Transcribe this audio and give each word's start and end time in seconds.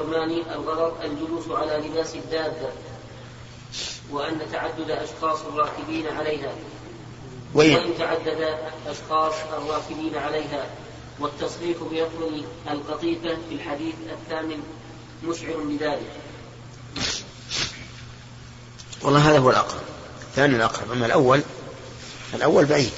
الكرماني 0.00 0.54
الغرض 0.54 1.04
الجلوس 1.04 1.48
على 1.48 1.88
لباس 1.88 2.14
الدابة 2.14 2.68
وأن 4.10 4.40
تعدد 4.52 4.90
أشخاص 4.90 5.38
الراكبين 5.40 6.06
عليها. 6.06 6.52
وإن, 7.54 7.74
وإن 7.74 7.98
تعدد 7.98 8.56
أشخاص 8.86 9.34
الراكبين 9.52 10.14
عليها. 10.14 10.66
والتصريح 11.18 11.76
بيطلب 11.90 12.44
القطيفة 12.70 13.36
في 13.48 13.54
الحديث 13.54 13.94
الثامن 14.10 14.62
مشعر 15.24 15.56
بذلك. 15.56 16.12
والله 19.02 19.30
هذا 19.30 19.38
هو 19.38 19.50
الأقرب 19.50 19.82
الثاني 20.22 20.56
الأقرب. 20.56 20.92
أما 20.92 21.06
الأول 21.06 21.42
الأول 22.34 22.64
بعيد. 22.64 22.92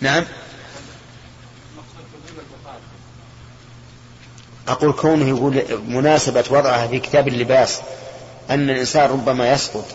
نعم؟ 0.00 0.24
أقول 4.68 4.92
كونه 4.92 5.28
يقول 5.28 5.64
مناسبة 5.88 6.44
وضعها 6.50 6.86
في 6.86 6.98
كتاب 6.98 7.28
اللباس 7.28 7.80
أن 8.50 8.70
الإنسان 8.70 9.10
ربما 9.10 9.52
يسقط. 9.52 9.86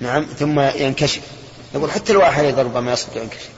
نعم 0.00 0.24
ثم 0.38 0.60
ينكشف. 0.60 1.22
يقول 1.74 1.90
حتى 1.90 2.12
الواحد 2.12 2.44
أيضا 2.44 2.62
ربما 2.62 2.92
يسقط 2.92 3.16
وينكشف. 3.16 3.48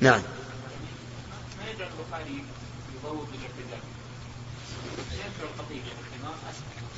نعم. 0.00 0.22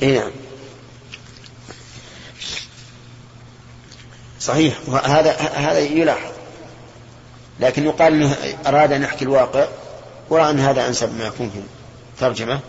إي 0.02 0.18
نعم. 0.18 0.30
صحيح. 4.40 4.78
هذا 4.88 5.32
هذا 5.36 5.78
يلاحظ. 5.78 6.37
لكن 7.60 7.84
يقال 7.84 8.12
إنه 8.12 8.36
أراد 8.66 8.92
أن 8.92 9.02
يحكي 9.02 9.24
الواقع 9.24 9.66
ورأى 10.30 10.50
أن 10.50 10.60
هذا 10.60 10.86
أنسب 10.86 11.18
ما 11.18 11.26
يكون 11.26 11.50
في 11.50 11.60
الترجمة 12.14 12.60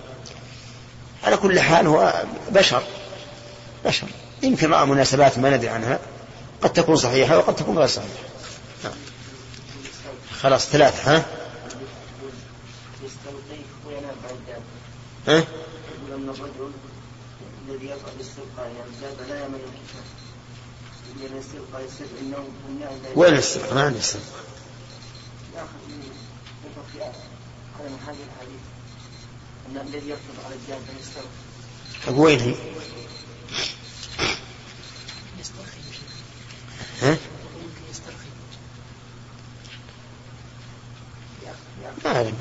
على 1.24 1.38
كل 1.38 1.60
حال 1.60 1.88
هو 1.88 2.24
بشر 2.52 2.84
بشر 3.86 4.08
يمكن 4.44 4.72
رأى 4.72 4.86
مناسبات 4.86 5.40
ما 5.40 5.58
ندري 5.58 5.70
عنها 5.70 6.00
قد 6.62 6.74
تكون 6.74 6.96
صحيحة 6.96 7.38
وقد 7.38 7.56
تكون 7.56 7.78
غير 7.78 7.88
صحيحة 7.88 8.24
نعم. 8.84 8.94
خلاص 10.42 10.66
ثلاثة 10.66 11.16
ها؟ 11.16 11.26
ها؟ 15.28 15.44
الرجل 16.10 16.72
الذي 17.70 17.86
يقع 17.86 18.12
بالاستلقاء 18.18 18.72
يعني 18.78 19.30
لا 19.30 19.46
يمن 19.46 19.60
لأن 21.20 21.34
الاستلقاء 21.34 21.86
يصير 21.86 22.08
النوم 22.22 22.50
وين 23.16 23.34
الاستلقاء؟ 23.34 23.74
ما 23.74 23.84
عندي 23.84 24.00
استلقاء. 24.00 24.49
ياخذ 25.56 25.78
من 27.90 28.00
هذه 28.08 28.24
الحديث 28.28 28.62
أن 29.70 29.88
الذي 29.88 30.10
يركض 30.10 30.46
على 30.46 30.56
يستلقى. 31.00 32.20
وين 32.20 32.40
هي؟ 32.40 32.56
ها؟ 37.02 37.18
ما 42.06 42.16
أعلم 42.16 42.36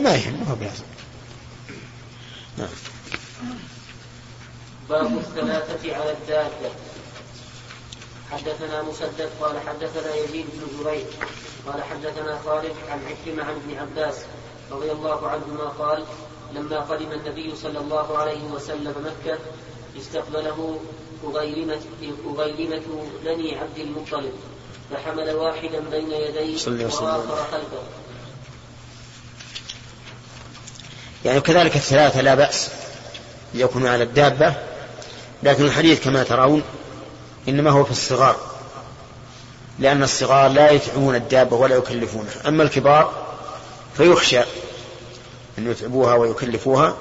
ما 0.00 0.14
يهم 0.14 0.40
ما 0.40 0.50
هو 0.50 0.54
بلازم 0.54 0.84
نعم 2.58 2.68
باب 4.88 5.18
الثلاثة 5.18 5.96
على 5.96 6.12
الدابة 6.12 6.70
حدثنا 8.30 8.82
مسدد 8.82 9.30
قال 9.40 9.60
حدثنا 9.68 10.14
يزيد 10.14 10.46
بن 10.52 10.84
زريع 10.84 11.04
قال 11.66 11.82
حدثنا 11.82 12.38
خالد 12.44 12.72
عن 12.90 13.00
عكرمة 13.06 13.44
عن 13.44 13.54
ابن 13.54 13.78
عباس 13.78 14.16
رضي 14.70 14.92
الله 14.92 15.28
عنهما 15.28 15.64
قال 15.64 16.04
لما 16.54 16.80
قدم 16.80 17.12
النبي 17.12 17.56
صلى 17.56 17.78
الله 17.78 18.18
عليه 18.18 18.44
وسلم 18.44 18.94
مكة 19.06 19.38
استقبله 19.98 20.80
أغيلمة, 21.24 21.80
أغيلمة 22.26 22.82
بني 23.24 23.58
عبد 23.58 23.78
المطلب 23.78 24.32
فحمل 24.90 25.30
واحدا 25.30 25.80
بين 25.90 26.10
يديه 26.10 26.56
وآخر 26.68 27.36
خلفه 27.52 27.82
يعني 31.24 31.40
كذلك 31.40 31.76
الثلاثة 31.76 32.20
لا 32.20 32.34
بأس 32.34 32.70
يكون 33.54 33.86
على 33.86 34.04
الدابة 34.04 34.54
لكن 35.42 35.64
الحديث 35.64 36.04
كما 36.04 36.22
ترون 36.22 36.62
إنما 37.48 37.70
هو 37.70 37.84
في 37.84 37.90
الصغار. 37.90 38.51
لأن 39.78 40.02
الصغار 40.02 40.50
لا 40.50 40.70
يتعبون 40.70 41.14
الدابة 41.14 41.56
ولا 41.56 41.76
يكلفونها. 41.76 42.48
أما 42.48 42.62
الكبار 42.62 43.12
فيخشى 43.96 44.40
أن 45.58 45.70
يتعبوها 45.70 46.14
ويكلفوها 46.14 46.96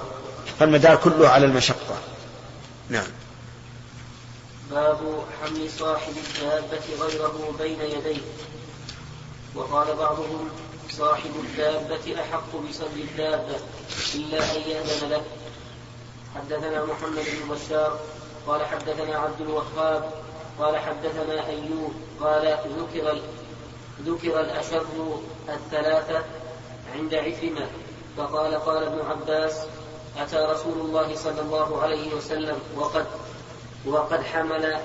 فالمدار 0.59 0.95
كله 0.95 1.29
على 1.29 1.45
المشقة. 1.45 1.97
نعم. 2.89 3.07
باب 4.71 4.99
حمل 5.41 5.69
صاحب 5.79 6.13
الدابة 6.17 7.05
غيره 7.05 7.53
بين 7.59 7.81
يديه. 7.81 8.21
وقال 9.55 9.95
بعضهم 9.95 10.49
صاحب 10.89 11.31
الدابة 11.43 12.21
أحق 12.21 12.55
بصد 12.69 12.97
الدابة 12.97 13.55
إلا 14.15 14.37
أن 14.37 14.61
يأذن 14.67 15.09
له. 15.09 15.21
حدثنا 16.35 16.85
محمد 16.85 17.25
بن 17.25 17.55
بشار 17.55 17.99
قال 18.47 18.65
حدثنا 18.65 19.17
عبد 19.17 19.41
الوهاب 19.41 20.11
قال 20.59 20.77
حدثنا 20.77 21.47
أيوب 21.47 21.93
قال 22.21 22.57
ذكر 22.79 23.19
ذكر 24.05 24.39
الأشر 24.39 24.85
الثلاثة 25.49 26.23
عند 26.95 27.13
عكرمة. 27.13 27.67
فقال 28.17 28.55
قال 28.55 28.83
ابن 28.83 29.01
عباس 29.01 29.65
أتى 30.17 30.37
رسول 30.37 30.79
الله 30.79 31.15
صلى 31.15 31.41
الله 31.41 31.81
عليه 31.81 32.13
وسلم 32.13 32.59
وقد 32.77 33.05
وقد 33.85 34.23
حمل 34.23 34.77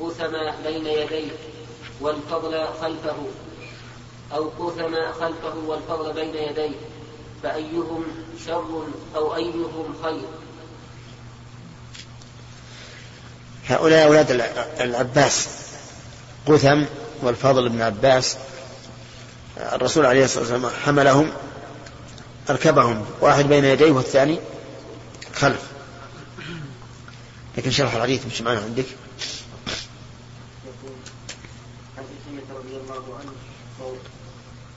قثم 0.00 0.32
بين 0.64 0.86
يديه 0.86 1.30
والفضل 2.00 2.64
خلفه. 2.80 3.16
أو 4.34 4.48
قثم 4.58 5.12
خلفه 5.12 5.54
والفضل 5.66 6.12
بين 6.12 6.34
يديه. 6.34 6.76
فأيهم 7.42 8.04
شر 8.46 8.84
أو 9.16 9.34
أيهم 9.34 9.94
خير؟ 10.02 10.43
هؤلاء 13.68 14.06
أولاد 14.06 14.30
العباس 14.80 15.48
قثم 16.46 16.82
والفضل 17.22 17.68
بن 17.68 17.82
عباس. 17.82 18.36
الرسول 19.58 20.06
عليه 20.06 20.24
الصلاة 20.24 20.40
والسلام 20.40 20.70
حملهم 20.84 21.30
أركبهم 22.50 23.06
واحد 23.20 23.48
بين 23.48 23.64
يديه 23.64 23.90
والثاني 23.90 24.38
خلف. 25.34 25.62
لكن 27.58 27.70
شرح 27.70 27.94
الحديث 27.94 28.26
مش 28.26 28.40
معنا 28.40 28.60
عندك. 28.60 28.84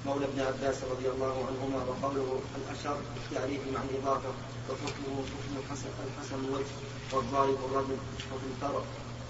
مولى 0.07 0.25
ابن 0.25 0.39
عباس 0.39 0.77
رضي 0.91 1.07
الله 1.09 1.35
عنهما 1.47 1.79
وقوله 1.89 2.39
الأشر 2.57 2.97
التعريف 3.17 3.61
مع 3.73 3.79
الإضافة 3.89 4.29
وحكمه 4.69 5.15
حكم 5.31 5.53
الحسن 5.59 5.89
الحسن 6.07 6.35
الوجه 6.45 6.73
والضارب 7.13 7.57
الرجل 7.65 7.97
وفي 8.33 8.45
الفرع 8.51 8.81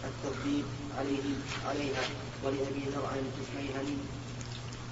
الترتيب 0.04 0.66
عليه 0.98 1.24
عليها 1.66 2.04
ولأبي 2.44 2.84
ذر 2.94 3.06
عن 3.06 3.22
الكشميهني 3.28 3.98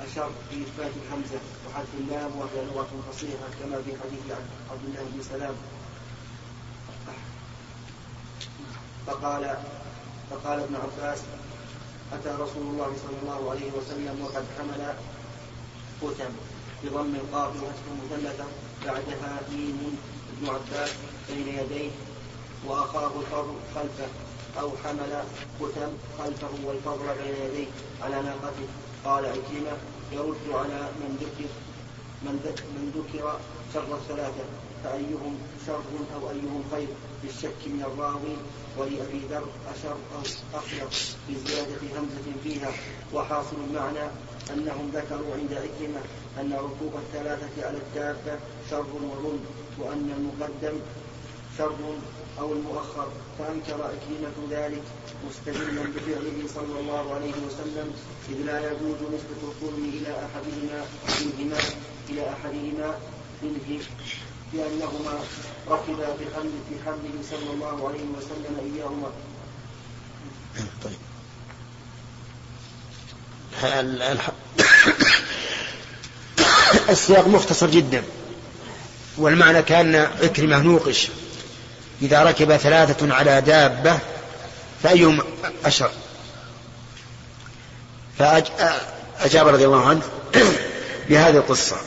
أشر 0.01 0.29
في 0.50 0.56
إثبات 0.62 0.91
الحمزة 1.06 1.40
وحذف 1.68 1.94
اللام 2.00 2.31
وهي 2.38 2.66
لغة 2.66 2.88
فصيحة 3.12 3.47
كما 3.63 3.78
في 3.81 3.91
حديث 4.03 4.38
عبد 4.72 4.84
الله 4.85 5.03
بن 5.13 5.22
سلام. 5.24 5.56
فقال 9.07 9.57
فقال 10.31 10.59
ابن 10.59 10.75
عباس 10.75 11.19
أتى 12.13 12.29
رسول 12.29 12.63
الله 12.68 12.91
صلى 13.03 13.18
الله 13.24 13.51
عليه 13.51 13.72
وسلم 13.72 14.22
وقد 14.24 14.45
حمل 14.57 14.94
قتم 16.06 16.32
بضم 16.84 17.16
القاف 17.16 17.52
وحسب 17.63 17.88
مثلثة 18.04 18.46
بعدها 18.86 19.42
ميم 19.52 19.98
ابن 20.38 20.50
عباس 20.50 20.92
بين 21.30 21.48
يديه 21.48 21.90
وأخاه 22.68 23.12
الفضل 23.19 23.56
خلفه 23.75 24.07
أو 24.60 24.72
حمل 24.84 25.24
قتم 25.62 25.92
خلفه 26.19 26.50
والفضل 26.66 27.06
بين 27.24 27.36
يديه 27.46 27.68
على 28.02 28.16
ناقته. 28.16 28.68
قال 29.06 29.25
عكرمة 29.25 29.78
يرد 30.12 30.46
على 30.54 30.90
من 31.00 31.18
ذكر 31.22 31.50
من 32.24 32.36
من 32.75 32.92
ذكر 32.96 33.40
شر 33.74 33.96
الثلاثة 33.96 34.46
فأيهم 34.84 35.38
شر 35.68 35.84
أو 36.16 36.30
أيهم 36.30 36.63
خير؟ 36.72 36.88
بالشك 37.24 37.62
من 37.66 37.84
الراوي 37.88 38.36
ولأبي 38.78 39.22
ذر 39.30 39.46
أشر 39.75 39.98
أو 40.16 40.22
أخير 40.60 40.88
بزيادة 41.30 41.81
همزة 42.00 42.42
فيها. 42.44 42.72
وحاصل 43.13 43.56
المعنى 43.69 44.10
أنهم 44.53 44.92
ذكروا 44.94 45.33
عند 45.36 45.53
عكرمة 45.53 46.01
أن 46.39 46.53
ركوب 46.53 46.94
الثلاثة 46.95 47.68
على 47.68 47.77
الدابة 47.77 48.39
شر 48.71 48.94
وظلم 48.95 49.45
وأن 49.80 50.12
المقدم 50.18 50.80
شر 51.57 51.77
أو 52.39 52.53
المؤخر 52.53 53.07
فأنكر 53.39 53.75
أكرمة 53.75 54.38
ذلك 54.51 54.83
مستدلا 55.30 55.81
بفعله 55.81 56.47
صلى 56.56 56.80
الله 56.80 57.13
عليه 57.13 57.33
وسلم 57.47 57.94
إذ 58.30 58.38
لا 58.45 58.59
يجوز 58.59 59.00
نسبة 59.13 59.42
الظلم 59.44 59.89
إلى 59.94 60.12
أحدهما 60.25 60.86
منهما 61.21 61.59
إلى 62.09 62.30
أحدهما 62.30 63.00
منه 63.44 63.80
لأنهما 64.53 65.19
ركبا 65.69 66.13
في 66.18 66.25
صلى 67.31 67.53
الله 67.53 67.88
عليه 67.88 68.06
وسلم 68.18 68.74
إياهما. 68.75 69.12
طيب. 70.83 71.14
السياق 76.90 77.28
مختصر 77.28 77.69
جدا 77.69 78.04
والمعنى 79.18 79.62
كان 79.62 79.96
عكرمة 79.96 80.60
نوقش. 80.60 81.07
إذا 82.02 82.24
ركب 82.24 82.57
ثلاثة 82.57 83.13
على 83.13 83.42
دابة 83.42 84.00
فأيهم 84.84 85.24
أشر. 85.66 85.92
فأجاب 88.19 89.48
رضي 89.48 89.66
الله 89.66 89.86
عنه 89.86 90.01
بهذه 91.10 91.38
القصة. 91.38 91.78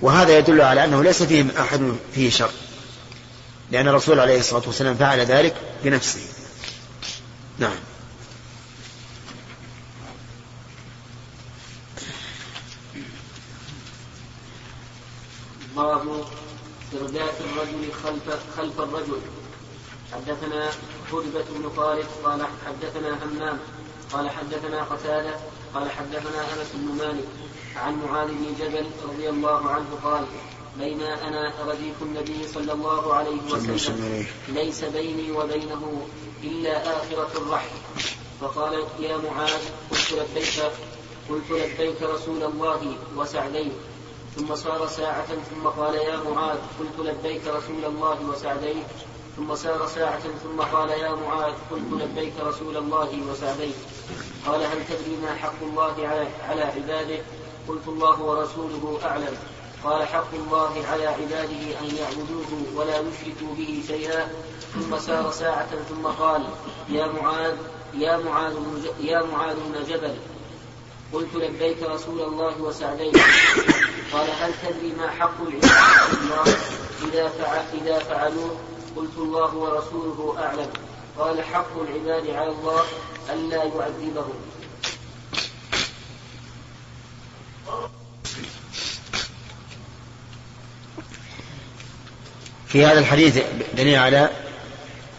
وهذا 0.00 0.38
يدل 0.38 0.60
على 0.60 0.84
أنه 0.84 1.02
ليس 1.02 1.22
فيهم 1.22 1.50
أحد 1.60 1.96
فيه 2.14 2.30
شر 2.30 2.50
لأن 3.70 3.88
الرسول 3.88 4.20
عليه 4.20 4.38
الصلاة 4.38 4.62
والسلام 4.66 4.94
فعل 4.94 5.20
ذلك 5.20 5.54
بنفسه. 5.84 6.20
نعم. 7.58 7.76
باب 15.84 16.24
إرداف 17.00 17.40
الرجل 17.40 17.92
خلف 18.02 18.26
خلف 18.56 18.80
الرجل. 18.80 19.20
حدثنا 20.12 20.70
خربة 21.10 21.44
بن 21.50 21.70
خالد 21.76 22.06
قال 22.24 22.46
حدثنا 22.66 23.24
همام 23.24 23.58
قال 24.12 24.30
حدثنا 24.30 24.82
قتادة 24.82 25.34
قال 25.74 25.90
حدثنا 25.90 26.40
أنس 26.52 26.70
بن 26.74 27.04
مالك 27.04 27.28
عن 27.76 27.98
معاذ 28.04 28.28
بن 28.28 28.54
جبل 28.60 28.86
رضي 29.08 29.28
الله 29.28 29.70
عنه 29.70 29.86
قال 30.04 30.24
بين 30.78 31.02
أنا 31.02 31.52
رديف 31.66 32.02
النبي 32.02 32.48
صلى 32.48 32.72
الله 32.72 33.14
عليه 33.14 33.40
وسلم. 33.52 34.26
ليس 34.48 34.84
بيني 34.84 35.32
وبينه 35.32 36.06
إلا 36.42 36.96
آخرة 36.96 37.30
الرحل 37.36 37.76
فقال 38.40 38.84
يا 39.00 39.16
معاذ 39.16 39.62
قلت 39.90 40.12
لبيك 40.12 40.62
قلت 41.28 41.50
لبيك 41.50 42.02
رسول 42.02 42.42
الله 42.42 42.96
وسعديك. 43.16 43.72
ثم 44.36 44.54
صار 44.54 44.86
ساعة 44.86 45.26
ثم 45.26 45.68
قال 45.68 45.94
يا 45.94 46.16
معاذ 46.16 46.58
قلت 46.80 47.08
لبيك 47.08 47.46
رسول 47.46 47.84
الله 47.84 48.18
وسعديك. 48.30 48.86
ثم 49.36 49.54
سار 49.54 49.86
ساعة 49.86 50.20
ثم 50.20 50.60
قال 50.60 50.90
يا 50.90 51.14
معاذ 51.14 51.54
قلت 51.70 52.02
لبيك 52.02 52.32
رسول 52.40 52.76
الله 52.76 53.22
وسعديك. 53.30 53.74
قال 54.46 54.60
هل 54.62 54.78
تدري 54.88 55.16
ما 55.22 55.34
حق 55.34 55.62
الله 55.62 56.08
على 56.48 56.62
عباده؟ 56.62 57.18
قلت 57.68 57.88
الله 57.88 58.22
ورسوله 58.22 58.98
أعلم. 59.04 59.36
قال 59.84 60.08
حق 60.08 60.34
الله 60.34 60.84
على 60.92 61.06
عباده 61.06 61.62
أن 61.80 61.96
يعبدوه 61.96 62.50
ولا 62.76 62.98
يشركوا 62.98 63.54
به 63.56 63.82
شيئا. 63.86 64.32
ثم 64.74 64.98
سار 64.98 65.30
ساعة 65.30 65.68
ثم 65.88 66.06
قال 66.06 66.42
يا 66.88 67.06
معاذ 67.06 67.56
يا 67.94 68.16
معاذ 68.16 68.54
يا 69.00 69.22
معاذ 69.22 69.56
بن 69.56 69.84
جبل. 69.88 70.14
قلت 71.14 71.34
لبيك 71.34 71.82
رسول 71.82 72.20
الله 72.20 72.62
وسعديك. 72.62 73.16
قال 74.12 74.28
هل 74.40 74.52
تدري 74.62 74.92
ما 74.98 75.10
حق 75.10 75.40
العباد 75.40 75.70
الله؟ 76.22 76.56
إذا 77.04 77.32
إذا 77.82 77.98
فعلوه 77.98 78.56
قلت 78.96 79.16
الله 79.18 79.54
ورسوله 79.54 80.36
أعلم. 80.38 80.70
قال 81.18 81.44
حق 81.44 81.80
العباد 81.80 82.30
على 82.30 82.50
الله 82.50 82.82
ألا 83.32 83.64
يعذبهم. 83.64 84.34
في 92.66 92.84
هذا 92.84 92.98
الحديث 92.98 93.38
دليل 93.74 93.98
على 93.98 94.30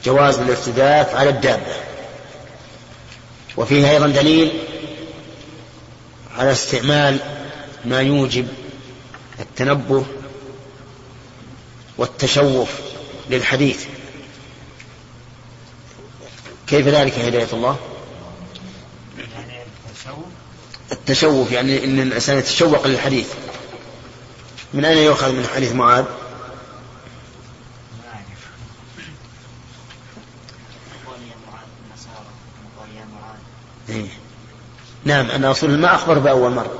جواز 0.06 0.40
الارتداف 0.40 1.16
على 1.16 1.30
الدابة. 1.30 1.76
وفيه 3.58 3.92
أيضا 3.92 4.08
دليل 4.08 4.75
على 6.38 6.52
استعمال 6.52 7.20
ما 7.86 8.02
يوجب 8.02 8.48
التنبه 9.40 10.06
والتشوف 11.98 12.70
للحديث. 13.30 13.86
كيف 16.68 16.88
ذلك 16.88 17.20
هداية 17.20 17.48
الله؟ 17.54 17.78
التشوف 20.92 21.52
يعني 21.52 21.84
إن 21.86 22.00
الإنسان 22.00 22.38
يتشوق 22.38 22.88
للحديث. 22.88 23.28
من 24.74 24.86
أين 24.86 24.98
يؤخذ 24.98 25.32
من 25.32 25.48
حديث 25.56 25.72
معاذ 25.72 26.06
إيه. 33.90 34.08
نعم 35.06 35.32
أن 35.32 35.46
رسول 35.46 35.70
ما 35.70 35.96
أخبر 35.96 36.20
بأول 36.20 36.52
مرة. 36.52 36.74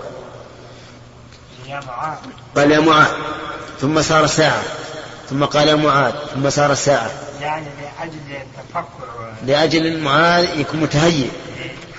قال 2.56 2.72
يا 2.72 2.80
معاذ. 2.80 3.08
ثم 3.82 4.02
صار 4.02 4.28
ساعة. 4.28 4.64
ثم 5.30 5.46
قال 5.46 5.68
يا 5.68 5.76
معاذ. 5.76 6.14
ثم 6.34 6.50
صار 6.50 6.74
ساعة. 6.74 7.12
يعني 7.42 7.68
لأجل 7.82 8.18
التفكر. 8.32 9.34
لأجل 9.46 10.00
معاذ 10.00 10.60
يكون 10.60 10.80
متهيئ. 10.80 11.30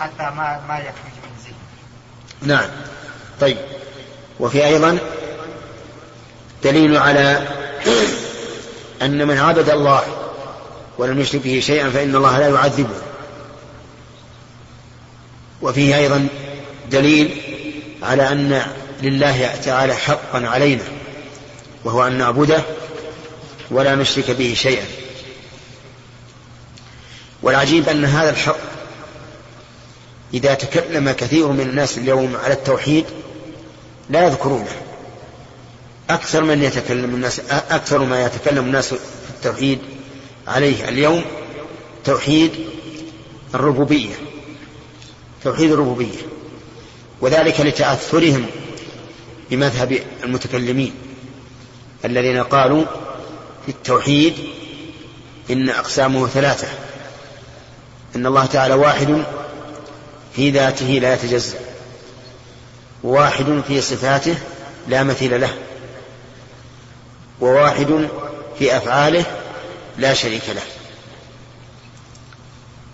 حتى 0.00 0.22
ما 0.22 0.60
ما 0.68 0.78
يخرج 0.78 1.16
من 1.22 1.44
ذهن 1.44 2.48
نعم. 2.48 2.68
طيب. 3.40 3.56
وفي 4.40 4.66
أيضا 4.66 4.98
دليل 6.64 6.96
على 6.96 7.48
أن 9.02 9.28
من 9.28 9.38
عبد 9.38 9.70
الله 9.70 10.02
ولم 10.98 11.20
يشرك 11.20 11.40
به 11.40 11.60
شيئا 11.60 11.90
فإن 11.90 12.16
الله 12.16 12.38
لا 12.38 12.48
يعذبه. 12.48 13.05
وفيه 15.62 15.96
أيضا 15.98 16.28
دليل 16.90 17.40
على 18.02 18.32
أن 18.32 18.62
لله 19.02 19.54
تعالى 19.64 19.94
حقا 19.94 20.46
علينا 20.46 20.84
وهو 21.84 22.06
أن 22.06 22.18
نعبده 22.18 22.62
ولا 23.70 23.94
نشرك 23.94 24.30
به 24.30 24.54
شيئا. 24.56 24.84
والعجيب 27.42 27.88
أن 27.88 28.04
هذا 28.04 28.30
الحق 28.30 28.56
إذا 30.34 30.54
تكلم 30.54 31.10
كثير 31.10 31.48
من 31.48 31.60
الناس 31.60 31.98
اليوم 31.98 32.36
على 32.44 32.54
التوحيد 32.54 33.04
لا 34.10 34.26
يذكرونه. 34.26 34.76
أكثر 36.10 36.44
من 36.44 36.62
يتكلم 36.62 37.14
الناس 37.14 37.40
أكثر 37.50 37.98
ما 37.98 38.24
يتكلم 38.24 38.64
الناس 38.64 38.88
في 38.88 39.30
التوحيد 39.30 39.78
عليه 40.46 40.88
اليوم 40.88 41.24
توحيد 42.04 42.52
الربوبية. 43.54 44.14
توحيد 45.46 45.72
الربوبية 45.72 46.18
وذلك 47.20 47.60
لتأثرهم 47.60 48.46
بمذهب 49.50 49.98
المتكلمين 50.24 50.94
الذين 52.04 52.42
قالوا 52.42 52.84
في 53.66 53.68
التوحيد 53.68 54.34
إن 55.50 55.68
أقسامه 55.68 56.26
ثلاثة 56.26 56.68
إن 58.16 58.26
الله 58.26 58.46
تعالى 58.46 58.74
واحد 58.74 59.24
في 60.36 60.50
ذاته 60.50 60.86
لا 60.86 61.14
يتجزأ 61.14 61.58
وواحد 63.04 63.62
في 63.68 63.80
صفاته 63.80 64.34
لا 64.88 65.02
مثيل 65.02 65.40
له 65.40 65.54
وواحد 67.40 68.08
في 68.58 68.76
أفعاله 68.76 69.24
لا 69.98 70.14
شريك 70.14 70.48
له. 70.48 70.75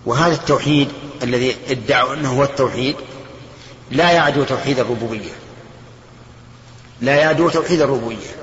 وهذا 0.07 0.35
التوحيد 0.35 0.89
الذي 1.23 1.57
ادعوا 1.71 2.15
أنه 2.15 2.39
هو 2.39 2.45
التوحيد 2.45 2.97
لا 3.91 4.11
يعدو 4.11 4.45
توحيد 4.45 4.79
الربوبية. 4.79 5.33
لا 7.01 7.15
يعدو 7.15 7.49
توحيد 7.49 7.81
الربوبية. 7.81 8.37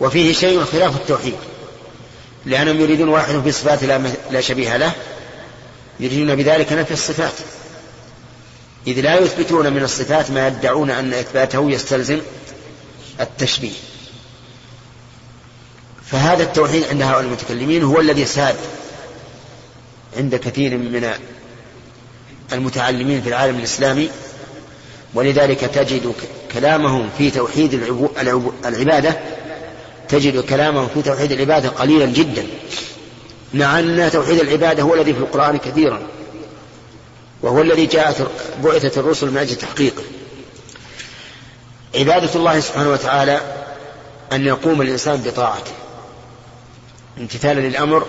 وفيه 0.00 0.32
شيء 0.32 0.64
خلاف 0.64 0.96
التوحيد. 0.96 1.34
لأنهم 2.46 2.80
يريدون 2.80 3.08
واحد 3.08 3.40
في 3.44 3.52
صفات 3.52 3.84
لا 4.30 4.40
شبيه 4.40 4.76
له 4.76 4.92
يريدون 6.00 6.36
بذلك 6.36 6.72
نفي 6.72 6.92
الصفات. 6.92 7.34
إذ 8.86 9.00
لا 9.00 9.18
يثبتون 9.18 9.72
من 9.72 9.82
الصفات 9.82 10.30
ما 10.30 10.46
يدعون 10.46 10.90
أن 10.90 11.14
إثباته 11.14 11.70
يستلزم 11.70 12.20
التشبيه. 13.20 13.72
فهذا 16.06 16.42
التوحيد 16.42 16.84
عند 16.90 17.02
هؤلاء 17.02 17.20
المتكلمين 17.20 17.82
هو 17.82 18.00
الذي 18.00 18.24
ساد 18.24 18.56
عند 20.16 20.34
كثير 20.34 20.78
من 20.78 21.10
المتعلمين 22.52 23.22
في 23.22 23.28
العالم 23.28 23.58
الإسلامي 23.58 24.10
ولذلك 25.14 25.60
تجد 25.60 26.14
كلامهم 26.52 27.10
في 27.18 27.30
توحيد 27.30 27.74
العبادة 28.66 29.20
تجد 30.08 30.44
كلامه 30.44 30.86
في 30.86 31.02
توحيد 31.02 31.32
العبادة 31.32 31.68
قليلا 31.68 32.06
جدا 32.06 32.46
مع 33.54 33.78
أن 33.78 34.10
توحيد 34.12 34.40
العبادة 34.40 34.82
هو 34.82 34.94
الذي 34.94 35.14
في 35.14 35.18
القرآن 35.18 35.58
كثيرا 35.58 36.02
وهو 37.42 37.62
الذي 37.62 37.86
جاءت 37.86 38.28
بعثت 38.64 38.98
الرسل 38.98 39.30
من 39.30 39.36
أجل 39.36 39.54
تحقيقه. 39.54 40.02
عبادة 41.94 42.34
الله 42.34 42.60
سبحانه 42.60 42.90
وتعالى 42.90 43.40
أن 44.32 44.46
يقوم 44.46 44.82
الإنسان 44.82 45.16
بطاعته 45.16 45.72
امتثالا 47.18 47.60
للأمر 47.60 48.06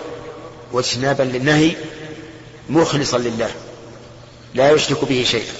واجتنابا 0.72 1.22
للنهي 1.22 1.76
مخلصا 2.68 3.18
لله 3.18 3.50
لا 4.54 4.70
يشرك 4.70 5.04
به 5.04 5.24
شيئا 5.28 5.52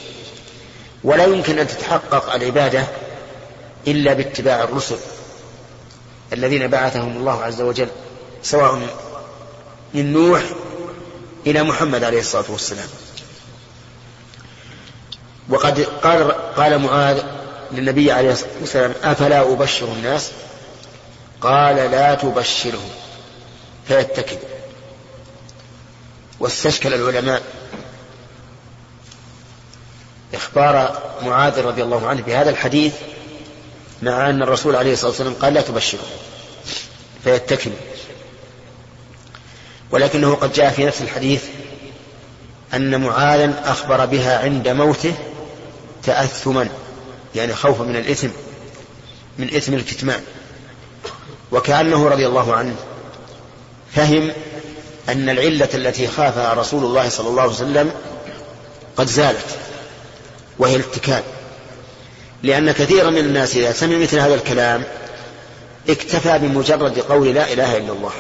ولا 1.04 1.24
يمكن 1.24 1.58
أن 1.58 1.68
تتحقق 1.68 2.34
العبادة 2.34 2.84
إلا 3.86 4.12
باتباع 4.12 4.62
الرسل 4.62 4.96
الذين 6.32 6.66
بعثهم 6.66 7.16
الله 7.16 7.42
عز 7.44 7.60
وجل 7.60 7.88
سواء 8.42 8.80
من 9.94 10.12
نوح 10.12 10.42
إلى 11.46 11.62
محمد 11.62 12.04
عليه 12.04 12.20
الصلاة 12.20 12.44
والسلام. 12.48 12.88
وقد 15.48 15.80
قال 15.80 16.32
قال 16.32 16.78
معاذ 16.78 17.22
للنبي 17.72 18.12
عليه 18.12 18.32
الصلاة 18.32 18.50
والسلام 18.60 18.94
أفلا 19.02 19.52
أبشر 19.52 19.86
الناس؟ 19.86 20.30
قال 21.40 21.76
لا 21.76 22.14
تبشرهم 22.14 22.90
فيتكل 23.88 24.36
واستشكل 26.40 26.94
العلماء 26.94 27.42
إخبار 30.34 31.02
معاذ 31.22 31.60
رضي 31.60 31.82
الله 31.82 32.08
عنه 32.08 32.22
بهذا 32.22 32.50
الحديث 32.50 32.94
مع 34.02 34.30
أن 34.30 34.42
الرسول 34.42 34.76
عليه 34.76 34.92
الصلاة 34.92 35.10
والسلام 35.10 35.34
قال 35.34 35.54
لا 35.54 35.60
تبشرهم 35.60 36.04
فيتكل 37.24 37.70
ولكنه 39.90 40.34
قد 40.34 40.52
جاء 40.52 40.70
في 40.70 40.84
نفس 40.84 41.02
الحديث 41.02 41.44
أن 42.74 43.00
معاذا 43.00 43.62
أخبر 43.64 44.04
بها 44.04 44.38
عند 44.38 44.68
موته 44.68 45.14
تأثما 46.02 46.68
يعني 47.34 47.54
خوفا 47.54 47.82
من 47.84 47.96
الإثم 47.96 48.28
من 49.38 49.54
إثم 49.54 49.74
الكتمان. 49.74 50.22
وكأنه 51.52 52.08
رضي 52.08 52.26
الله 52.26 52.54
عنه 52.54 52.76
فهم 53.94 54.32
أن 55.08 55.28
العلة 55.28 55.68
التي 55.74 56.06
خافها 56.06 56.54
رسول 56.54 56.84
الله 56.84 57.08
صلى 57.08 57.28
الله 57.28 57.42
عليه 57.42 57.52
وسلم 57.52 57.92
قد 58.96 59.06
زالت 59.06 59.46
وهي 60.58 60.76
الاتكال. 60.76 61.22
لأن 62.42 62.72
كثيرا 62.72 63.10
من 63.10 63.18
الناس 63.18 63.56
إذا 63.56 63.72
سمع 63.72 63.96
مثل 63.96 64.18
هذا 64.18 64.34
الكلام 64.34 64.84
اكتفى 65.88 66.38
بمجرد 66.38 66.98
قول 66.98 67.28
لا 67.28 67.52
إله 67.52 67.76
إلا 67.76 67.92
الله. 67.92 68.12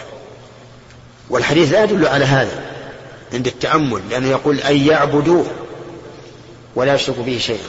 والحديث 1.30 1.72
لا 1.72 1.84
يدل 1.84 2.06
على 2.06 2.24
هذا 2.24 2.64
عند 3.32 3.46
التأمل 3.46 4.02
لأنه 4.10 4.28
يقول 4.28 4.58
أن 4.58 4.76
يعبدوه 4.76 5.46
ولا 6.74 6.94
يشركوا 6.94 7.24
به 7.24 7.38
شيئا. 7.38 7.68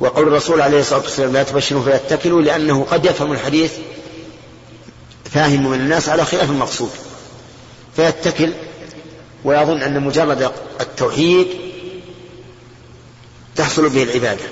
وقول 0.00 0.28
الرسول 0.28 0.60
عليه 0.60 0.80
الصلاة 0.80 1.00
والسلام 1.00 1.32
لا 1.32 1.42
تبشروا 1.42 1.82
فيتكلوا 1.82 2.42
لأنه 2.42 2.86
قد 2.90 3.04
يفهم 3.04 3.32
الحديث 3.32 3.72
فاهم 5.32 5.70
من 5.70 5.80
الناس 5.80 6.08
على 6.08 6.24
خلاف 6.24 6.50
المقصود. 6.50 6.90
فيتكل 7.96 8.52
ويظن 9.44 9.82
أن 9.82 10.00
مجرد 10.00 10.52
التوحيد 10.80 11.46
تحصل 13.56 13.88
به 13.88 14.02
العبادة 14.02 14.44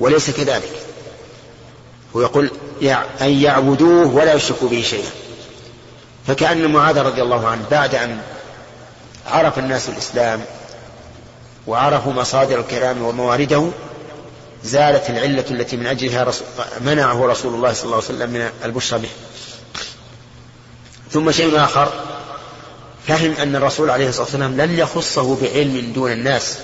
وليس 0.00 0.30
كذلك. 0.30 0.72
ويقول 2.14 2.50
أن 3.20 3.30
يعبدوه 3.30 4.14
ولا 4.14 4.34
يشركوا 4.34 4.68
به 4.68 4.82
شيئا. 4.82 5.10
فكأن 6.26 6.72
معاذ 6.72 6.98
رضي 6.98 7.22
الله 7.22 7.48
عنه 7.48 7.62
بعد 7.70 7.94
أن 7.94 8.20
عرف 9.26 9.58
الناس 9.58 9.88
الإسلام 9.88 10.40
وعرفوا 11.66 12.12
مصادر 12.12 12.60
الكلام 12.60 13.02
وموارده 13.02 13.70
زالت 14.64 15.10
العلة 15.10 15.44
التي 15.50 15.76
من 15.76 15.86
أجلها 15.86 16.32
منعه 16.80 17.26
رسول 17.26 17.54
الله 17.54 17.72
صلى 17.72 17.84
الله 17.84 17.96
عليه 17.96 18.04
وسلم 18.04 18.30
من 18.30 18.50
البشرى 18.64 18.98
به. 18.98 19.08
ثم 21.12 21.30
شيء 21.30 21.64
آخر 21.64 21.92
فهم 23.08 23.32
أن 23.32 23.56
الرسول 23.56 23.90
عليه 23.90 24.08
الصلاة 24.08 24.24
والسلام 24.24 24.60
لن 24.60 24.78
يخصه 24.78 25.36
بعلم 25.36 25.92
دون 25.94 26.12
الناس. 26.12 26.58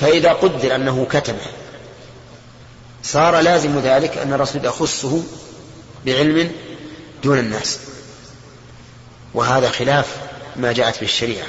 فإذا 0.00 0.32
قدر 0.32 0.74
أنه 0.74 1.06
كتبه 1.10 1.46
صار 3.02 3.40
لازم 3.40 3.78
ذلك 3.78 4.18
أن 4.18 4.32
الرسول 4.32 4.64
يخصه 4.64 5.22
بعلم 6.06 6.52
دون 7.22 7.38
الناس. 7.38 7.78
وهذا 9.34 9.70
خلاف 9.70 10.16
ما 10.56 10.72
جاءت 10.72 10.98
به 10.98 11.04
الشريعة. 11.06 11.46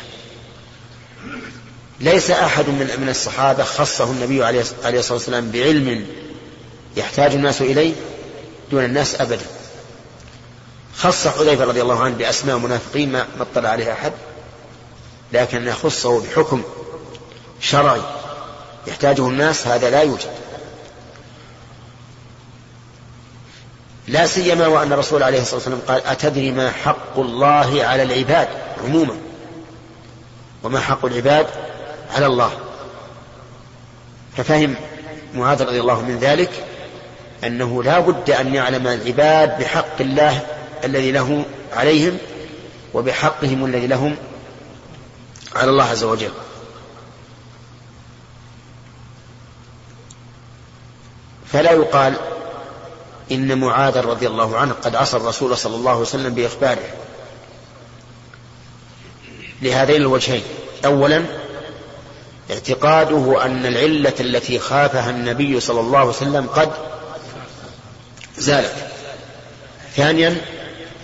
ليس 1.99 2.31
أحد 2.31 2.67
من 2.67 2.89
من 3.01 3.09
الصحابة 3.09 3.63
خصه 3.63 4.11
النبي 4.11 4.43
عليه 4.43 4.61
الصلاة 4.99 5.13
والسلام 5.13 5.51
بعلم 5.51 6.05
يحتاج 6.97 7.33
الناس 7.33 7.61
إليه 7.61 7.93
دون 8.71 8.85
الناس 8.85 9.21
أبدا. 9.21 9.45
خص 11.00 11.27
حذيفة 11.27 11.65
رضي 11.65 11.82
الله 11.82 12.03
عنه 12.03 12.15
بأسماء 12.15 12.58
منافقين 12.58 13.12
ما 13.12 13.25
اطلع 13.39 13.70
عليها 13.70 13.94
أحد. 13.94 14.13
لكن 15.34 15.68
يخصه 15.68 16.22
بحكم 16.22 16.63
شرعي 17.62 18.01
يحتاجه 18.88 19.27
الناس 19.27 19.68
هذا 19.68 19.89
لا 19.89 20.01
يوجد. 20.01 20.29
لا 24.08 24.27
سيما 24.27 24.68
وأن 24.68 24.94
الرسول 24.94 25.24
عليه 25.24 25.41
الصلاة 25.41 25.56
والسلام 25.56 25.79
قال 25.88 26.08
أتدري 26.08 26.51
ما 26.51 26.72
حق 26.72 27.20
الله 27.20 27.86
على 27.86 28.03
العباد 28.03 28.48
عموما؟ 28.84 29.18
وما 30.63 30.79
حق 30.79 31.06
العباد 31.06 31.48
على 32.15 32.25
الله. 32.25 32.51
ففهم 34.38 34.75
معاذ 35.36 35.63
رضي 35.63 35.79
الله 35.79 36.01
من 36.01 36.18
ذلك 36.20 36.65
أنه 37.44 37.84
لا 37.84 38.00
بد 38.00 38.29
أن 38.29 38.56
يعلم 38.56 38.88
العباد 38.88 39.60
بحق 39.60 40.01
الله 40.01 40.59
الذي 40.83 41.12
له 41.12 41.45
عليهم 41.74 42.17
وبحقهم 42.93 43.65
الذي 43.65 43.88
لهم 43.88 44.15
على 45.55 45.69
الله 45.69 45.83
عز 45.83 46.03
وجل. 46.03 46.31
فلا 51.51 51.71
يقال 51.71 52.13
إن 53.31 53.57
معاذ 53.59 53.98
رضي 53.98 54.27
الله 54.27 54.57
عنه 54.57 54.74
قد 54.74 54.95
عصى 54.95 55.17
الرسول 55.17 55.57
صلى 55.57 55.75
الله 55.75 55.91
عليه 55.91 56.01
وسلم 56.01 56.33
بإخباره. 56.33 56.89
لهذين 59.62 60.01
الوجهين. 60.01 60.43
أولا 60.86 61.25
اعتقاده 62.51 63.45
أن 63.45 63.65
العلة 63.65 64.13
التي 64.19 64.59
خافها 64.59 65.09
النبي 65.09 65.59
صلى 65.59 65.79
الله 65.79 66.00
عليه 66.00 66.09
وسلم 66.09 66.48
قد 66.48 66.71
زالت. 68.38 68.74
ثانيا 69.95 70.41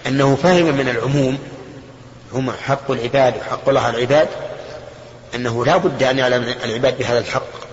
أنه 0.08 0.36
فهم 0.36 0.66
من 0.66 0.90
العموم 0.90 1.38
هم 2.34 2.52
حق 2.52 2.92
العباد 2.92 3.38
وحق 3.38 3.70
الله 3.70 3.90
العباد 3.90 4.28
أنه 5.36 5.66
لا 5.66 5.78
بد 5.78 6.04
أن 6.04 6.18
يعلم 6.18 6.56
العباد 6.64 6.98
بهذا 6.98 7.20
الحق. 7.20 7.66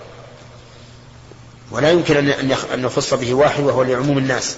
ولا 1.71 1.91
يمكن 1.91 2.29
أن 2.73 2.85
يخص 2.85 3.13
به 3.13 3.33
واحد 3.33 3.63
وهو 3.63 3.83
لعموم 3.83 4.17
الناس. 4.17 4.57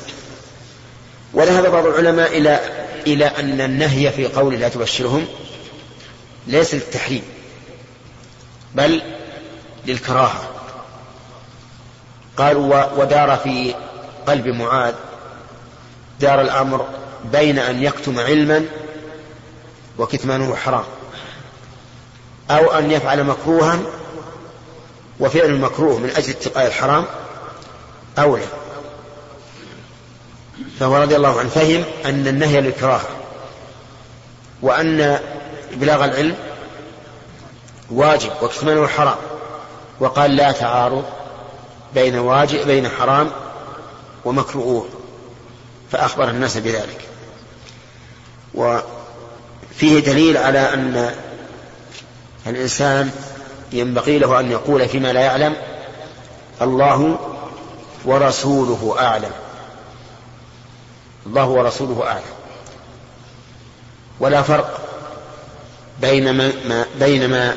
وذهب 1.34 1.72
بعض 1.72 1.86
العلماء 1.86 2.38
إلى 2.38 2.60
إلى 3.08 3.26
أن 3.26 3.62
النهي 3.62 4.12
في 4.12 4.28
قول 4.28 4.54
لا 4.60 4.70
تبشرهم 4.70 5.28
ليس 6.48 6.74
للتحريم 6.74 7.24
بل 8.76 9.02
للكراهة. 9.86 10.50
قالوا 12.38 12.94
ودار 12.94 13.38
في 13.38 13.76
قلب 14.28 14.48
معاذ 14.48 14.94
دار 16.20 16.42
الأمر 16.42 16.88
بين 17.32 17.60
أن 17.60 17.84
يكتم 17.84 18.20
علما 18.20 18.66
وكتمانه 19.98 20.56
حرام 20.56 20.84
أو 22.52 22.72
أن 22.72 22.92
يفعل 22.92 23.24
مكروها 23.24 23.80
وفعل 25.20 25.46
المكروه 25.46 26.00
من 26.00 26.10
أجل 26.10 26.30
اتقاء 26.30 26.68
الحرام 26.68 27.06
أولى 28.20 28.46
فهو 30.80 31.02
رضي 31.02 31.16
الله 31.16 31.40
عنه 31.40 31.50
فهم 31.50 31.84
أن 32.06 32.28
النهي 32.28 32.62
للكراهة 32.62 33.10
وأن 34.62 35.20
إبلاغ 35.74 36.06
العلم 36.06 36.36
واجب 37.92 38.32
وكتمانه 38.42 38.88
حرام 38.88 39.18
وقال 40.00 40.36
لا 40.36 40.52
تعارض 40.52 41.06
بين 41.94 42.18
واجب 42.18 42.68
بين 42.68 42.90
حرام 42.90 43.32
ومكروه 44.26 44.88
فأخبر 45.92 46.30
الناس 46.30 46.58
بذلك. 46.58 47.08
وفيه 48.56 50.00
دليل 50.00 50.38
على 50.38 50.60
أن 50.74 51.16
الإنسان 52.48 53.12
ينبغي 53.72 54.20
له 54.20 54.40
أن 54.40 54.52
يقول 54.52 54.90
فيما 54.90 55.14
لا 55.14 55.20
يعلم 55.20 55.56
الله 56.62 57.20
ورسوله 58.06 58.96
أعلم. 59.00 59.32
الله 61.26 61.46
ورسوله 61.46 62.08
أعلم. 62.08 62.36
ولا 64.20 64.42
فرق 64.42 64.80
بين 66.02 66.34
ما 66.34 66.86
بين 67.00 67.30
ما 67.30 67.56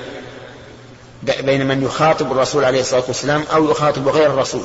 بين 1.22 1.66
من 1.66 1.82
يخاطب 1.82 2.32
الرسول 2.32 2.64
عليه 2.64 2.80
الصلاة 2.80 3.04
والسلام 3.08 3.44
أو 3.54 3.70
يخاطب 3.70 4.08
غير 4.08 4.26
الرسول. 4.26 4.64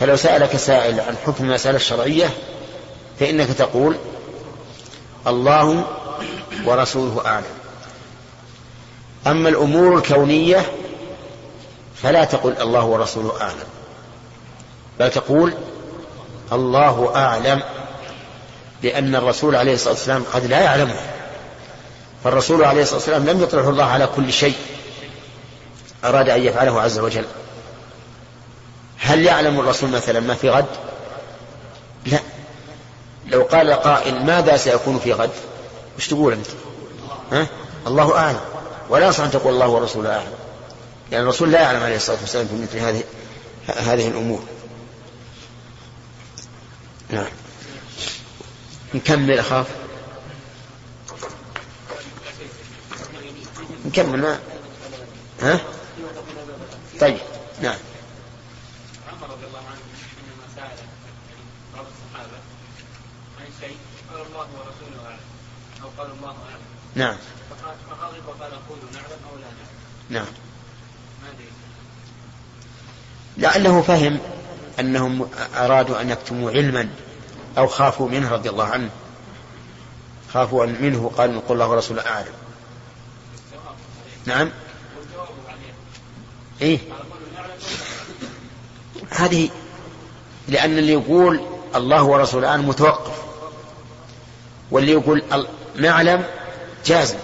فلو 0.00 0.16
سألك 0.16 0.56
سائل 0.56 1.00
عن 1.00 1.16
حكم 1.26 1.44
المسألة 1.44 1.76
الشرعية 1.76 2.30
فإنك 3.20 3.48
تقول 3.48 3.96
الله 5.26 5.84
ورسوله 6.64 7.26
أعلم. 7.26 7.44
أما 9.26 9.48
الأمور 9.48 9.98
الكونية 9.98 10.72
فلا 12.02 12.24
تقل 12.24 12.56
الله 12.60 12.84
ورسوله 12.84 13.40
أعلم. 13.40 13.66
بل 14.98 15.10
تقول 15.10 15.54
الله 16.52 17.12
أعلم 17.16 17.62
لأن 18.82 19.14
الرسول 19.16 19.56
عليه 19.56 19.74
الصلاة 19.74 19.92
والسلام 19.94 20.24
قد 20.32 20.44
لا 20.44 20.60
يعلمه. 20.60 20.96
فالرسول 22.24 22.64
عليه 22.64 22.82
الصلاة 22.82 22.96
والسلام 22.96 23.26
لم 23.26 23.42
يطلعه 23.42 23.70
الله 23.70 23.84
على 23.84 24.08
كل 24.16 24.32
شيء. 24.32 24.56
أراد 26.04 26.28
أن 26.28 26.42
يفعله 26.42 26.80
عز 26.80 26.98
وجل. 26.98 27.24
هل 28.98 29.24
يعلم 29.24 29.60
الرسول 29.60 29.90
مثلا 29.90 30.20
ما 30.20 30.34
في 30.34 30.50
غد؟ 30.50 30.66
لا. 32.06 32.18
لو 33.28 33.42
قال 33.42 33.72
قائل 33.72 34.26
ماذا 34.26 34.56
سيكون 34.56 34.98
في 34.98 35.12
غد؟ 35.12 35.30
وش 35.98 36.08
تقول 36.08 36.32
أنت؟ 36.32 36.46
ها؟ 37.32 37.46
الله 37.86 38.16
أعلم. 38.18 38.40
ولا 38.88 39.08
يصح 39.08 39.24
أن 39.24 39.30
تقول 39.30 39.54
الله 39.54 39.68
ورسوله 39.68 40.16
أعلم. 40.16 40.32
لأن 41.10 41.22
الرسول 41.22 41.52
لا 41.52 41.60
يعلم 41.60 41.82
عليه 41.82 41.96
الصلاة 41.96 42.18
والسلام 42.20 42.46
في 42.46 42.54
مثل 42.54 42.78
هذه 42.78 43.02
هذه 43.66 44.08
الأمور. 44.08 44.42
نعم. 47.10 47.26
نكمل 48.94 49.38
أخاف. 49.38 49.66
نكمل 53.86 54.20
ما 54.20 54.38
ها؟ 55.42 55.60
طيب. 57.00 57.18
نعم 57.62 57.78
عمر 59.08 59.26
رضي 59.34 59.46
الله 59.46 59.58
عنه 59.58 59.82
حينما 60.16 60.46
سأل 60.56 60.78
بعض 61.74 61.84
الصحابة 61.86 62.38
عن 63.40 63.46
شيء 63.60 63.76
قال 64.10 64.20
الله 64.26 64.46
ورسوله 64.58 65.06
أعلم 65.06 65.20
أو 65.82 65.88
قال 65.98 66.10
الله 66.10 66.28
أعلم 66.28 66.62
نعم. 66.98 67.16
فغضب 67.90 68.28
وقال 68.28 68.50
قولوا 68.68 68.90
نعلم 68.92 69.20
أو 69.30 69.36
لا 69.36 69.46
نعلم 69.46 70.26
نعم. 70.26 70.26
لعله 73.36 73.82
فهم 73.82 74.20
أنهم 74.80 75.28
أرادوا 75.56 76.00
أن 76.00 76.10
يكتموا 76.10 76.50
علما 76.50 76.88
أو 77.58 77.66
خافوا 77.66 78.08
منه 78.08 78.32
رضي 78.32 78.50
الله 78.50 78.64
عنه. 78.64 78.90
خافوا 80.32 80.66
منه 80.66 81.10
قال 81.16 81.34
نقول 81.34 81.52
الله 81.52 81.68
ورسوله 81.68 82.06
أعلم. 82.06 82.32
نعم. 84.26 84.50
إيه. 86.62 86.78
هذه 89.10 89.50
لأن 90.48 90.78
اللي 90.78 90.92
يقول 90.92 91.40
الله 91.74 92.02
ورسوله 92.02 92.48
أعلم 92.48 92.68
متوقف. 92.68 93.22
واللي 94.70 94.92
يقول 94.92 95.22
نعلم 95.76 96.37
جازم 96.84 97.18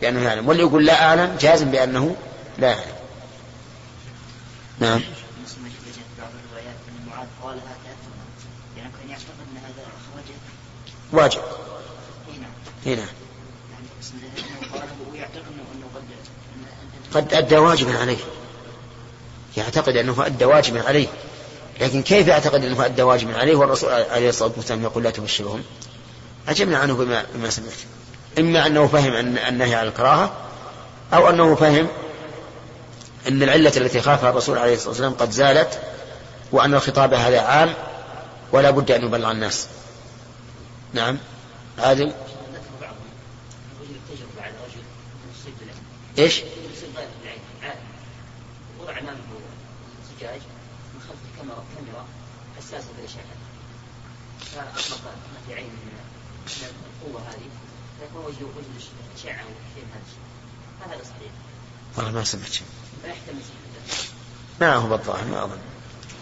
بأنه 0.00 0.20
يعلم 0.20 0.48
واللي 0.48 0.62
يقول 0.62 0.86
لا 0.86 1.02
أعلم 1.02 1.36
جازم 1.40 1.70
بأنه 1.70 2.16
لا 2.58 2.68
يعلم. 2.68 2.98
نعم. 4.80 5.00
واجب. 11.12 11.40
هنا 12.86 13.04
انه 15.34 15.64
انه 15.74 15.88
قد 17.14 17.34
أدى 17.34 17.56
واجبا 17.56 17.98
عليه. 17.98 18.16
يعتقد 19.56 19.96
أنه 19.96 20.26
أدى 20.26 20.44
واجبا 20.44 20.82
عليه. 20.82 21.08
لكن 21.80 22.02
كيف 22.02 22.26
يعتقد 22.26 22.64
أنه 22.64 22.86
أدى 22.86 23.02
واجبا 23.02 23.38
عليه؟ 23.38 23.56
والرسول 23.56 23.92
عليه 23.92 24.28
الصلاة 24.28 24.52
والسلام 24.56 24.82
يقول 24.82 25.04
لا 25.04 25.10
تبشرهم. 25.10 25.62
عجبنا 26.48 26.78
عنه 26.78 26.94
بما, 26.94 27.26
بما 27.34 27.50
سمعت. 27.50 27.72
إما 28.38 28.66
أنه 28.66 28.86
فهم 28.86 29.12
أن 29.12 29.38
النهي 29.38 29.74
عن 29.74 29.86
الكراهة 29.86 30.32
أو 31.14 31.30
أنه 31.30 31.54
فهم 31.54 31.88
أن 33.28 33.42
العلة 33.42 33.72
التي 33.76 34.00
خافها 34.00 34.30
الرسول 34.30 34.58
عليه 34.58 34.74
الصلاة 34.74 34.88
والسلام 34.88 35.12
قد 35.14 35.30
زالت 35.30 35.80
وأن 36.52 36.74
الخطاب 36.74 37.14
هذا 37.14 37.40
عام 37.40 37.74
ولا 38.52 38.70
بد 38.70 38.90
أن 38.90 39.04
يبلغ 39.04 39.30
الناس. 39.30 39.68
نعم. 40.94 41.18
عادل 41.78 42.06
ذكر 42.06 42.14
بعضهم 42.80 43.10
وجد 43.80 43.90
التجربه 43.90 44.42
على 44.42 44.52
رجل 44.66 44.82
يصيب 45.34 45.54
له 45.66 46.22
إيش 46.24 46.38
يصيب 46.38 46.88
ضيف 46.96 47.08
بالعين 47.20 47.40
عالم 47.62 47.86
وضع 48.80 48.98
امامه 48.98 49.18
زجاج 50.10 50.40
من 50.94 51.00
خلف 51.08 51.18
كاميرا 51.36 51.64
كاميرا 51.76 52.04
حساسه 52.58 52.88
بالاشعه 52.96 53.22
فاطلق 54.40 55.04
ما 55.04 55.40
في 55.46 55.54
عينه 55.54 55.68
من 55.68 55.92
من 56.46 56.72
القوه 57.02 57.20
هذه 57.20 57.48
هذا 58.28 58.40
الشيء 59.16 59.32
هذا 59.32 60.94
هذا 60.94 61.02
صحيح. 61.02 61.32
والله 61.96 62.12
ما 62.12 62.24
سمعت 62.24 62.52
شيء. 62.52 62.66
ما 64.60 64.74
هو 64.74 64.88
بالظاهر 64.88 65.24
ما 65.24 65.44
أظن. 65.44 65.58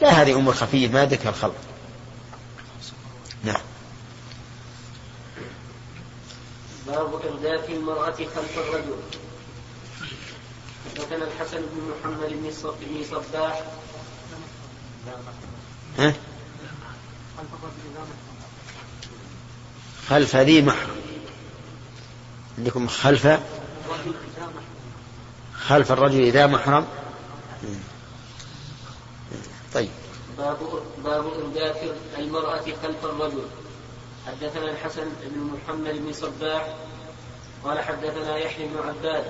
لا 0.01 0.23
هذه 0.23 0.33
أمور 0.33 0.55
خفية 0.55 0.89
ما 0.89 1.07
ذكر 1.07 1.29
الخلق. 1.29 1.57
نعم. 3.45 3.61
باب 6.87 7.15
إرداف 7.15 7.71
المرأة 7.71 8.17
خلف 8.17 8.59
الرجل. 8.59 8.99
حدثنا 10.91 11.25
الحسن 11.25 11.61
بن 11.61 11.93
محمد 12.01 12.31
بن 12.31 13.05
صباح. 13.11 13.63
ها؟ 15.99 16.15
خلف 20.09 20.37
ذي 20.37 20.63
محرم. 20.63 21.06
عندكم 22.59 22.89
خلف 22.89 23.41
خلف 25.55 25.93
الرجل 25.93 26.21
إذا 26.21 26.47
محرم؟ 26.47 26.87
طيب. 29.75 29.91
باب 30.39 30.57
باب 31.05 31.27
إرداف 31.27 31.77
المرأة 32.19 32.65
خلف 32.83 33.05
الرجل. 33.05 33.45
حدثنا 34.27 34.71
الحسن 34.71 35.05
بن 35.23 35.41
محمد 35.41 35.95
بن 36.07 36.13
صباح 36.13 36.75
قال 37.65 37.79
حدثنا 37.79 38.37
يحيى 38.37 38.69
بن 38.69 38.89
عباد 38.89 39.25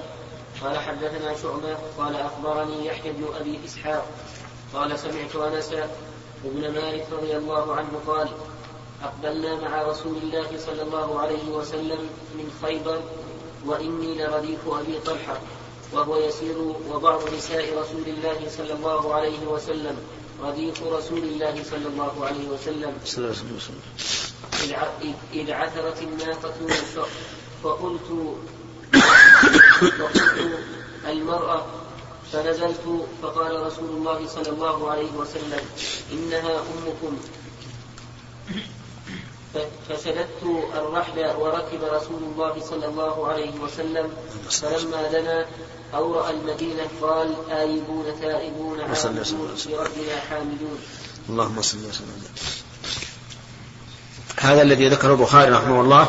قال 0.62 0.79
حدثنا 0.79 1.37
شعبة 1.43 1.77
قال 1.99 2.17
أخبرني 2.17 2.87
يحيى 2.87 3.12
بن 3.12 3.27
أبي 3.41 3.61
إسحاق 3.65 4.07
قال 4.75 4.99
سمعت 4.99 5.37
أنس 5.37 5.75
بن 6.45 6.75
مالك 6.75 7.07
رضي 7.12 7.37
الله 7.37 7.75
عنه 7.77 8.01
قال 8.07 8.29
أقبلنا 9.03 9.61
مع 9.61 9.83
رسول 9.83 10.17
الله 10.17 10.49
صلى 10.67 10.83
الله 10.83 11.21
عليه 11.21 11.49
وسلم 11.49 11.99
من 12.35 12.51
خيبر 12.63 13.01
وإني 13.67 14.25
لرديف 14.25 14.69
أبي 14.69 14.99
طلحة 15.07 15.41
وهو 15.93 16.17
يسير 16.17 16.59
وبعض 16.91 17.35
نساء 17.35 17.79
رسول 17.79 18.05
الله 18.07 18.39
صلى 18.57 18.73
الله 18.73 19.15
عليه 19.15 19.47
وسلم 19.47 19.97
رديف 20.43 20.83
رسول 20.83 21.19
الله 21.19 21.63
صلى 21.71 21.87
الله 21.87 22.27
عليه 22.27 22.49
وسلم. 22.49 22.99
إذ 25.35 25.51
عثرت 25.51 26.03
الناقة 26.03 26.55
فقلت 27.63 28.07
فقلت 29.99 30.39
المرأة 31.07 31.67
فنزلت 32.33 33.07
فقال 33.23 33.67
رسول 33.67 33.89
الله 33.89 34.27
صلى 34.27 34.49
الله 34.49 34.91
عليه 34.91 35.13
وسلم 35.13 35.61
إنها 36.13 36.61
أمكم. 36.61 37.19
فشددت 39.88 40.42
الرحل 40.75 41.19
وركب 41.19 41.83
رسول 41.92 42.23
الله 42.33 42.55
صلى 42.71 42.87
الله 42.87 43.27
عليه 43.29 43.61
وسلم 43.61 44.11
فلما 44.51 45.09
دنا 45.12 45.47
أو 45.95 46.14
رأى 46.14 46.35
المدينة 46.35 46.88
قال 47.03 47.35
آيبون 47.51 48.05
تائبون 48.21 48.81
عابدون. 48.81 48.95
لربنا 49.66 50.21
حامدون. 50.31 50.79
اللهم 51.29 51.62
صل 51.62 51.79
وسلم. 51.79 52.23
هذا 54.40 54.62
الذي 54.62 54.88
ذكره 54.88 55.12
البخاري 55.12 55.51
رحمه 55.51 55.81
الله 55.81 56.09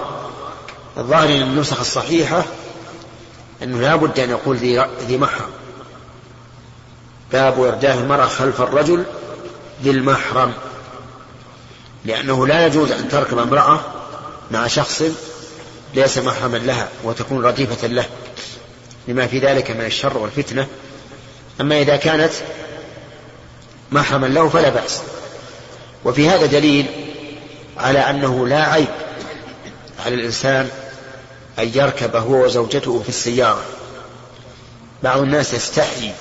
الظاهر 0.98 1.28
من 1.28 1.42
النسخ 1.42 1.80
الصحيحة 1.80 2.46
أنه 3.64 3.82
لا 3.82 3.96
بد 3.96 4.20
أن 4.20 4.30
يقول 4.30 4.58
ذي 4.58 4.86
ذي 5.08 5.18
محرم. 5.18 5.50
باب 7.32 7.64
إرداف 7.64 8.00
المرأة 8.00 8.26
خلف 8.26 8.62
الرجل 8.62 9.06
ذي 9.84 9.92
المحرم. 9.92 10.54
لأنه 12.06 12.48
لا 12.48 12.66
يجوز 12.66 12.92
أن 12.92 13.10
تركب 13.10 13.38
امرأة 13.38 13.80
مع 14.52 14.68
شخص 14.68 15.04
ليس 15.96 16.18
محرما 16.18 16.58
لها 16.58 16.90
وتكون 17.04 17.46
رديفة 17.46 17.88
له 17.88 18.06
لما 19.08 19.28
في 19.28 19.40
ذلك 19.40 19.72
من 19.72 19.86
الشر 19.86 20.18
والفتنة. 20.18 20.68
أما 21.62 21.82
إذا 21.82 21.96
كانت 21.96 22.32
محرما 23.92 24.28
له 24.28 24.50
فلا 24.50 24.70
بأس. 24.70 25.02
وفي 26.06 26.30
هذا 26.30 26.46
دليل 26.46 26.86
على 27.78 28.00
أنه 28.00 28.48
لا 28.48 28.64
عيب 28.64 28.88
على 30.06 30.16
الإنسان 30.16 30.70
أن 31.60 31.72
يركب 31.76 32.16
هو 32.16 32.46
وزوجته 32.46 33.02
في 33.04 33.10
السيارة. 33.10 33.62
بعض 35.04 35.20
الناس 35.20 35.54
يستحيي 35.54 36.12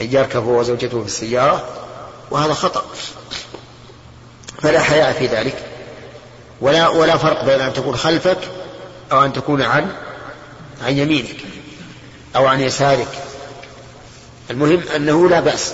أن 0.00 0.12
يركب 0.12 0.44
هو 0.44 0.60
وزوجته 0.60 1.00
في 1.00 1.06
السيارة 1.06 1.64
وهذا 2.30 2.52
خطأ. 2.54 2.84
فلا 4.62 4.80
حياء 4.80 5.12
في 5.12 5.26
ذلك. 5.26 5.56
ولا 6.60 6.88
ولا 6.88 7.16
فرق 7.16 7.44
بين 7.44 7.60
أن 7.60 7.72
تكون 7.72 7.96
خلفك 7.96 8.38
أو 9.12 9.24
أن 9.24 9.32
تكون 9.32 9.62
عن 9.62 9.92
عن 10.82 10.98
يمينك 10.98 11.36
أو 12.36 12.46
عن 12.46 12.60
يسارك. 12.60 13.08
المهم 14.50 14.82
أنه 14.96 15.28
لا 15.28 15.40
بأس 15.40 15.72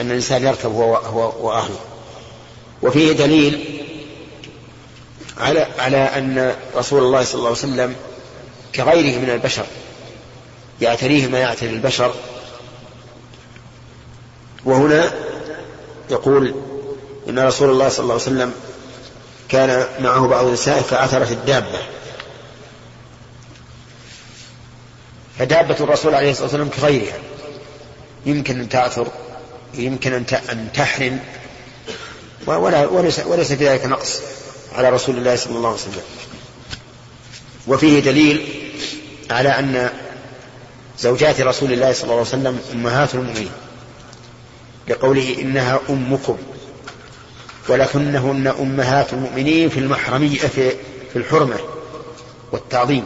أن 0.00 0.10
الإنسان 0.10 0.42
يركب 0.46 0.70
هو 0.70 0.96
هو 0.96 1.46
وأهله 1.46 1.80
وفيه 2.82 3.12
دليل 3.12 3.82
على 5.38 5.66
على 5.78 5.96
أن 5.96 6.54
رسول 6.76 7.02
الله 7.02 7.24
صلى 7.24 7.34
الله 7.34 7.48
عليه 7.48 7.58
وسلم 7.58 7.96
كغيره 8.74 9.18
من 9.18 9.30
البشر 9.30 9.66
يعتريه 10.80 11.26
ما 11.26 11.38
يعتري 11.38 11.70
البشر. 11.70 12.14
وهنا 14.64 15.12
يقول 16.10 16.54
إن 17.28 17.38
رسول 17.38 17.70
الله 17.70 17.88
صلى 17.88 18.02
الله 18.02 18.14
عليه 18.14 18.22
وسلم 18.22 18.52
كان 19.48 19.86
معه 20.00 20.28
بعض 20.28 20.44
النساء 20.46 20.80
فعثرت 20.80 21.30
الدابة. 21.32 21.78
فدابة 25.38 25.76
الرسول 25.80 26.14
عليه 26.14 26.30
الصلاة 26.30 26.44
والسلام 26.44 26.68
كغيرها. 26.68 27.18
يمكن 28.26 28.60
أن 28.60 28.68
تعثر 28.68 29.06
يمكن 29.74 30.24
أن 30.32 30.68
تحرم 30.74 31.20
ولا 32.46 32.86
وليس, 32.86 33.20
وليس 33.26 33.52
في 33.52 33.68
ذلك 33.68 33.86
نقص 33.86 34.20
على 34.74 34.90
رسول 34.90 35.16
الله 35.16 35.36
صلى 35.36 35.56
الله 35.56 35.68
عليه 35.68 35.78
وسلم. 35.78 36.02
وفيه 37.66 38.00
دليل 38.00 38.48
على 39.30 39.48
أن 39.48 39.90
زوجات 40.98 41.40
رسول 41.40 41.72
الله 41.72 41.92
صلى 41.92 42.02
الله 42.02 42.14
عليه 42.14 42.22
وسلم 42.22 42.60
أمهات 42.72 43.14
المؤمنين 43.14 43.50
لقوله 44.88 45.36
إنها 45.40 45.80
أمكم. 45.90 46.38
ولكنهن 47.68 48.46
أمهات 48.46 49.12
المؤمنين 49.12 49.68
في 49.68 49.80
المحرمية 49.80 50.38
في, 50.38 50.72
الحرمة 51.16 51.56
والتعظيم 52.52 53.04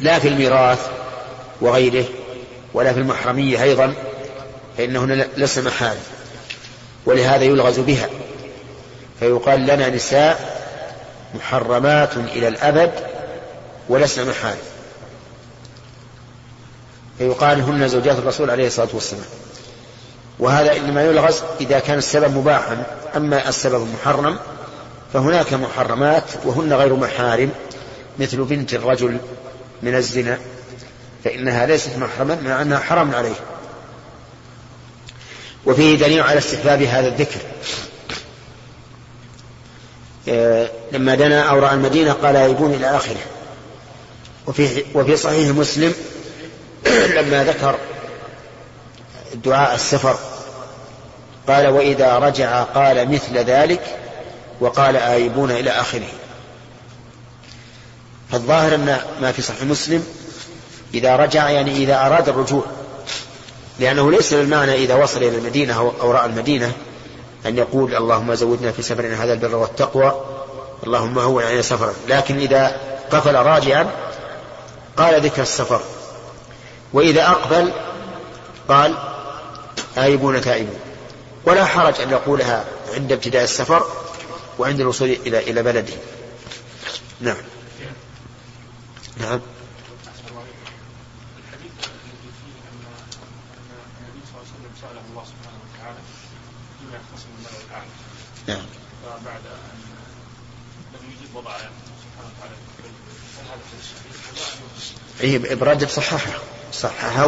لا 0.00 0.18
في 0.18 0.28
الميراث 0.28 0.86
وغيره 1.60 2.04
ولا 2.74 2.92
في 2.92 3.00
المحرمية 3.00 3.62
أيضا 3.62 3.94
فإنهن 4.78 5.26
لسن 5.36 5.64
محال 5.64 5.96
ولهذا 7.06 7.44
يلغز 7.44 7.80
بها 7.80 8.08
فيقال 9.20 9.60
لنا 9.60 9.88
نساء 9.88 10.56
محرمات 11.34 12.16
إلى 12.16 12.48
الأبد 12.48 12.92
ولسن 13.88 14.28
محال. 14.28 14.56
فيقال 17.18 17.60
هن 17.60 17.88
زوجات 17.88 18.18
الرسول 18.18 18.50
عليه 18.50 18.66
الصلاة 18.66 18.88
والسلام. 18.92 19.24
وهذا 20.38 20.76
إنما 20.76 21.04
يلغز 21.04 21.42
إذا 21.60 21.78
كان 21.78 21.98
السبب 21.98 22.36
مباحا. 22.36 22.86
أما 23.16 23.48
السبب 23.48 23.88
محرم 23.94 24.38
فهناك 25.12 25.54
محرمات 25.54 26.24
وهن 26.44 26.72
غير 26.72 26.94
محارم 26.94 27.50
مثل 28.18 28.44
بنت 28.44 28.74
الرجل 28.74 29.18
من 29.82 29.94
الزنا 29.94 30.38
فإنها 31.24 31.66
ليست 31.66 31.96
محرما 31.96 32.38
مع 32.44 32.62
أنها 32.62 32.78
حرام 32.78 33.14
عليه. 33.14 33.34
وفيه 35.66 35.98
دليل 35.98 36.20
على 36.20 36.38
استحباب 36.38 36.82
هذا 36.82 37.08
الذكر. 37.08 37.40
آه، 40.28 40.70
لما 40.92 41.14
دنا 41.14 41.42
أو 41.42 41.58
رأى 41.58 41.74
المدينة 41.74 42.12
قال 42.12 42.36
يبون 42.36 42.74
إلى 42.74 42.96
آخره. 42.96 43.20
وفي, 44.46 44.84
وفي 44.94 45.16
صحيح 45.16 45.48
مسلم 45.48 45.94
لما 47.16 47.44
ذكر 47.44 47.78
دعاء 49.44 49.74
السفر. 49.74 50.16
قال 51.48 51.66
وإذا 51.66 52.18
رجع 52.18 52.62
قال 52.62 53.12
مثل 53.12 53.38
ذلك 53.38 53.96
وقال 54.60 54.96
آيبون 54.96 55.50
إلى 55.50 55.70
آخره. 55.70 56.08
فالظاهر 58.32 58.74
أن 58.74 58.98
ما 59.20 59.32
في 59.32 59.42
صحيح 59.42 59.62
مسلم 59.62 60.06
إذا 60.94 61.16
رجع 61.16 61.50
يعني 61.50 61.70
إذا 61.70 62.06
أراد 62.06 62.28
الرجوع 62.28 62.64
لأنه 63.78 64.10
ليس 64.10 64.32
المعنى 64.32 64.74
إذا 64.74 64.94
وصل 64.94 65.18
إلى 65.18 65.38
المدينة 65.38 65.92
أو 66.00 66.10
رأى 66.10 66.26
المدينة 66.26 66.72
أن 67.46 67.58
يقول 67.58 67.94
اللهم 67.94 68.34
زودنا 68.34 68.72
في 68.72 68.82
سفرنا 68.82 69.24
هذا 69.24 69.32
البر 69.32 69.56
والتقوى 69.56 70.20
اللهم 70.86 71.18
هون 71.18 71.42
علينا 71.42 71.62
سفرا. 71.62 71.92
لكن 72.08 72.38
إذا 72.38 72.80
قفل 73.10 73.34
راجعا 73.34 73.90
قال 74.96 75.20
ذكر 75.20 75.42
السفر. 75.42 75.80
وإذا 76.92 77.26
أقبل 77.26 77.72
قال 78.68 78.94
آيبون 79.98 80.40
تائبون. 80.40 80.80
ولا 81.44 81.64
حرج 81.64 82.00
أن 82.00 82.10
يقولها 82.10 82.64
عند 82.94 83.12
ابتداء 83.12 83.44
السفر 83.44 83.86
وعند 84.58 84.80
الوصول 84.80 85.10
إلى 85.10 85.38
إلى 85.38 85.62
بلده. 85.62 85.94
نعم. 87.20 87.36
نعم. 89.16 89.40
نعم. 98.46 98.66
فبعد 99.04 99.40
ان 99.46 99.80
لم 100.94 101.10
يجد 101.10 101.34
وضع 101.34 101.56
سبحانه 101.56 102.30
وتعالى 102.38 102.54
اي 105.46 105.52
ابراج 105.52 105.84
صححها 105.84 106.38
صححها 106.72 107.24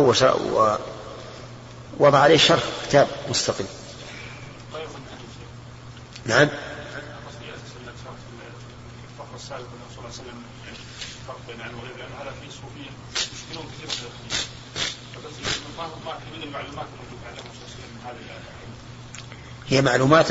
ووضع 1.99 2.19
عليه 2.19 2.39
شرح 2.39 2.63
كتاب 2.89 3.09
مستقل 3.31 3.65
نعم. 6.27 6.49
هي 19.69 19.83
معلومات 19.83 20.27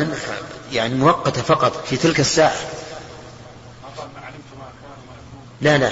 يعني 0.72 0.96
مؤقتة 0.96 1.42
فقط 1.42 1.86
في 1.86 1.98
تلك 1.98 2.20
الساعة. 2.20 2.56
لا 5.62 5.78
لا. 5.78 5.92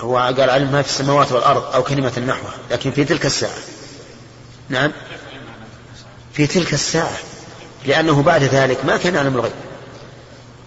هو 0.00 0.18
قال 0.18 0.50
علم 0.50 0.72
ما 0.72 0.82
في 0.82 0.88
السماوات 0.88 1.32
والأرض 1.32 1.74
أو 1.74 1.82
كلمة 1.82 2.18
نحوها 2.18 2.54
لكن 2.70 2.90
في 2.90 3.04
تلك 3.04 3.26
الساعة. 3.26 3.77
نعم. 4.68 4.92
في 6.32 6.46
تلك 6.46 6.74
الساعة 6.74 7.18
لأنه 7.86 8.22
بعد 8.22 8.42
ذلك 8.42 8.84
ما 8.84 8.96
كان 8.96 9.14
يعلم 9.14 9.34
الغيب. 9.34 9.52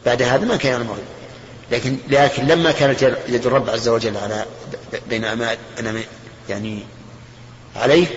بعد 0.06 0.22
هذا 0.22 0.46
ما 0.46 0.56
كان 0.56 0.72
يعلم 0.72 0.88
الغيب. 0.88 1.06
لكن 1.72 1.98
لكن 2.08 2.48
لما 2.48 2.72
كانت 2.72 3.02
يد 3.28 3.46
الرب 3.46 3.70
عز 3.70 3.88
وجل 3.88 4.18
على 4.18 4.46
بين 5.10 5.26
أنا 5.26 5.58
يعني 6.50 6.84
عليه 7.76 8.08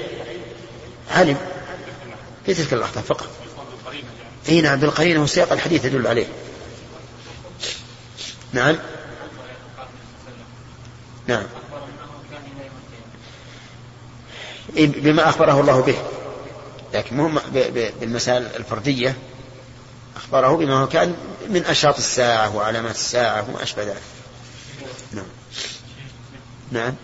علم 1.10 1.36
في 2.46 2.54
تلك 2.54 2.72
اللحظة 2.72 3.00
فقط. 3.00 3.28
إي 4.48 4.60
نعم 4.60 4.80
بالقرينة 4.80 5.22
وسياق 5.22 5.52
الحديث 5.52 5.84
يدل 5.84 6.06
عليه. 6.06 6.26
نعم. 8.52 8.76
نعم. 11.26 11.44
بما 14.76 15.28
أخبره 15.28 15.60
الله 15.60 15.80
به. 15.80 15.96
لكن 16.94 17.16
مو 17.16 17.40
بالمسائل 18.00 18.46
الفردية 18.56 19.16
أخبره 20.16 20.56
بما 20.56 20.74
هو 20.82 20.88
كان 20.88 21.16
من 21.48 21.64
أشراط 21.64 21.96
الساعة 21.96 22.56
وعلامات 22.56 22.94
الساعة 22.94 23.50
وما 23.50 23.62
أشبه 23.62 23.82
ذلك. 23.82 24.02
نعم. 25.12 25.24
نعم. 26.72 26.94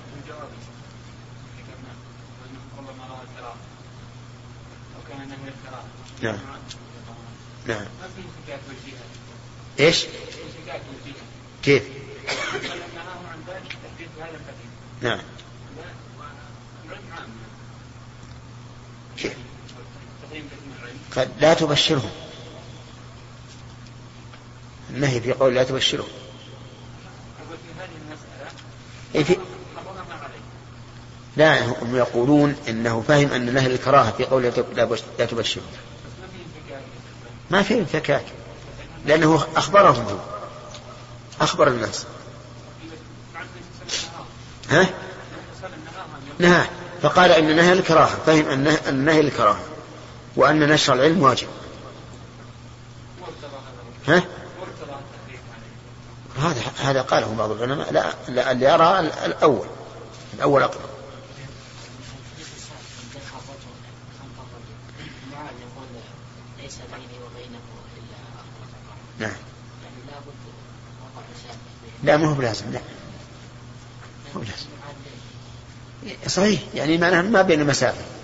نعم. 6.23 6.39
نعم. 7.67 7.87
إيش؟ 9.81 10.07
كيف؟ 11.63 11.83
نعم 15.01 15.21
كيف؟ 19.17 19.37
قد 21.17 21.29
لا 21.41 21.55
تبشرهم 21.55 22.11
النهي 24.91 25.21
في 25.21 25.33
قول 25.33 25.55
لا 25.55 25.65
تبشرهم 25.65 26.09
إيه 29.15 29.25
في 29.25 29.37
لا 31.37 31.65
هم 31.67 31.97
يقولون 31.97 32.57
إنه 32.69 33.05
فهم 33.09 33.33
أن 33.33 33.55
نهي 33.55 33.67
الكراهة 33.67 34.11
في 34.11 34.25
قول 34.25 34.53
لا 35.19 35.25
تبشرهم 35.27 35.67
ما 37.51 37.63
في 37.63 37.79
انفكاك 37.79 38.25
لأنه 39.07 39.47
أخبرهم 39.57 40.05
هو. 40.05 40.19
أخبر 41.41 41.69
الناس. 41.69 42.07
ها؟ 44.71 44.87
نهى. 46.39 46.67
فقال 47.03 47.31
إن 47.33 47.57
نهي 47.57 47.73
الكراهة. 47.73 48.19
فهم 48.27 48.49
أن 48.49 48.67
النهي 48.89 49.21
الكراهة. 49.21 49.61
وأن 50.37 50.69
نشر 50.69 50.95
العلم 50.95 51.23
واجب. 51.23 51.49
ها؟ 54.09 54.23
هذا 56.39 56.63
هذا 56.79 57.03
قاله 57.03 57.35
بعض 57.35 57.51
العلماء. 57.51 57.93
لا, 57.93 58.15
لا 58.29 58.53
اللي 58.53 58.67
يرى 58.67 59.01
الأول. 59.01 59.67
الأول 60.35 60.63
أقرب 60.63 60.91
نعم. 69.19 69.33
لا 72.03 72.17
ما 72.17 72.29
هو 72.29 72.35
بلازم 72.35 72.73
لا. 72.73 72.81
هو 74.37 74.41
بلازم. 74.41 74.67
صحيح. 76.27 76.61
يعني 76.75 76.99
معناها 76.99 77.23
ما 77.23 77.43
بين 77.43 77.67
مسافة 77.67 78.20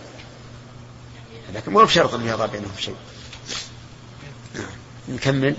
لكن 1.54 1.72
مو 1.72 1.84
بشرط 1.84 2.14
أن 2.14 2.26
يضع 2.26 2.46
بينهم 2.46 2.72
شيء. 2.78 2.96
نعم. 4.54 4.70
نكمل. 5.08 5.56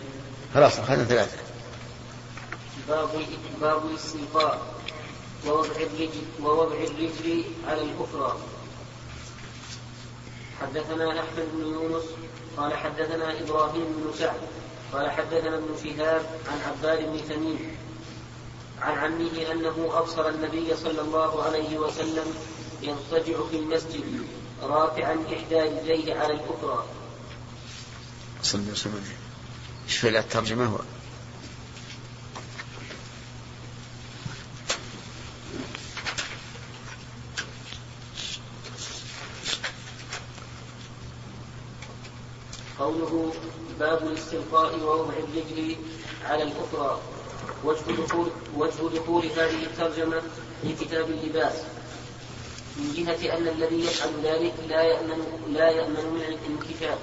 خلاص 0.54 0.80
أخذنا 0.80 1.04
ثلاثة. 1.04 1.38
باب 2.88 3.10
باب 3.62 3.86
الاستلقاء 3.86 4.73
ووضع 5.47 5.76
الرجل 5.76 6.10
ووضع 6.43 6.76
الرجل 6.76 7.43
على 7.67 7.82
الأخرى. 7.82 8.38
حدثنا 10.62 11.19
أحمد 11.19 11.47
بن 11.54 11.62
يونس 11.62 12.04
قال 12.58 12.73
حدثنا 12.73 13.39
إبراهيم 13.39 13.86
بن 13.86 14.13
سعد 14.19 14.39
قال 14.93 15.12
حدثنا 15.12 15.58
ابن 15.58 15.67
شهاب 15.84 16.26
عن 16.47 16.60
عباد 16.71 17.00
بن 17.00 17.30
تميم. 17.30 17.78
عن 18.82 18.97
عمه 18.97 19.52
أنه 19.52 19.89
أبصر 19.93 20.30
النبي 20.30 20.76
صلى 20.76 21.02
الله 21.02 21.43
عليه 21.43 21.78
وسلم 21.78 22.34
يضطجع 22.82 23.38
في 23.52 23.58
المسجد. 23.58 24.28
رافعا 24.63 25.13
إحدى 25.34 25.56
رجليه 25.56 26.15
على 26.15 26.34
الأخرى. 26.34 26.86
صلى 28.43 28.72
وسلم. 28.72 29.04
في 29.88 30.20
الترجمة 30.20 30.65
هو؟ 30.65 30.80
قوله 42.80 43.34
باب 43.80 44.08
الاستلقاء 44.08 44.80
ووضع 44.80 45.13
الرجل 45.13 45.76
على 46.26 46.43
الأخرى. 46.43 47.02
وجه 47.63 48.02
دخول 48.02 48.30
وجه 48.56 48.96
دخول 48.96 49.26
هذه 49.26 49.63
الترجمة 49.63 50.22
في 50.62 50.86
كتاب 50.86 51.10
اللباس. 51.10 51.77
من 52.78 52.94
جهة 52.94 53.38
أن 53.38 53.48
الذي 53.48 53.80
يفعل 53.80 54.10
ذلك 54.24 54.54
لا 54.70 54.82
يأمن 54.82 55.24
لا 55.54 55.70
يأمن 55.70 56.06
من 56.13 56.22
الانكشاف 56.22 56.98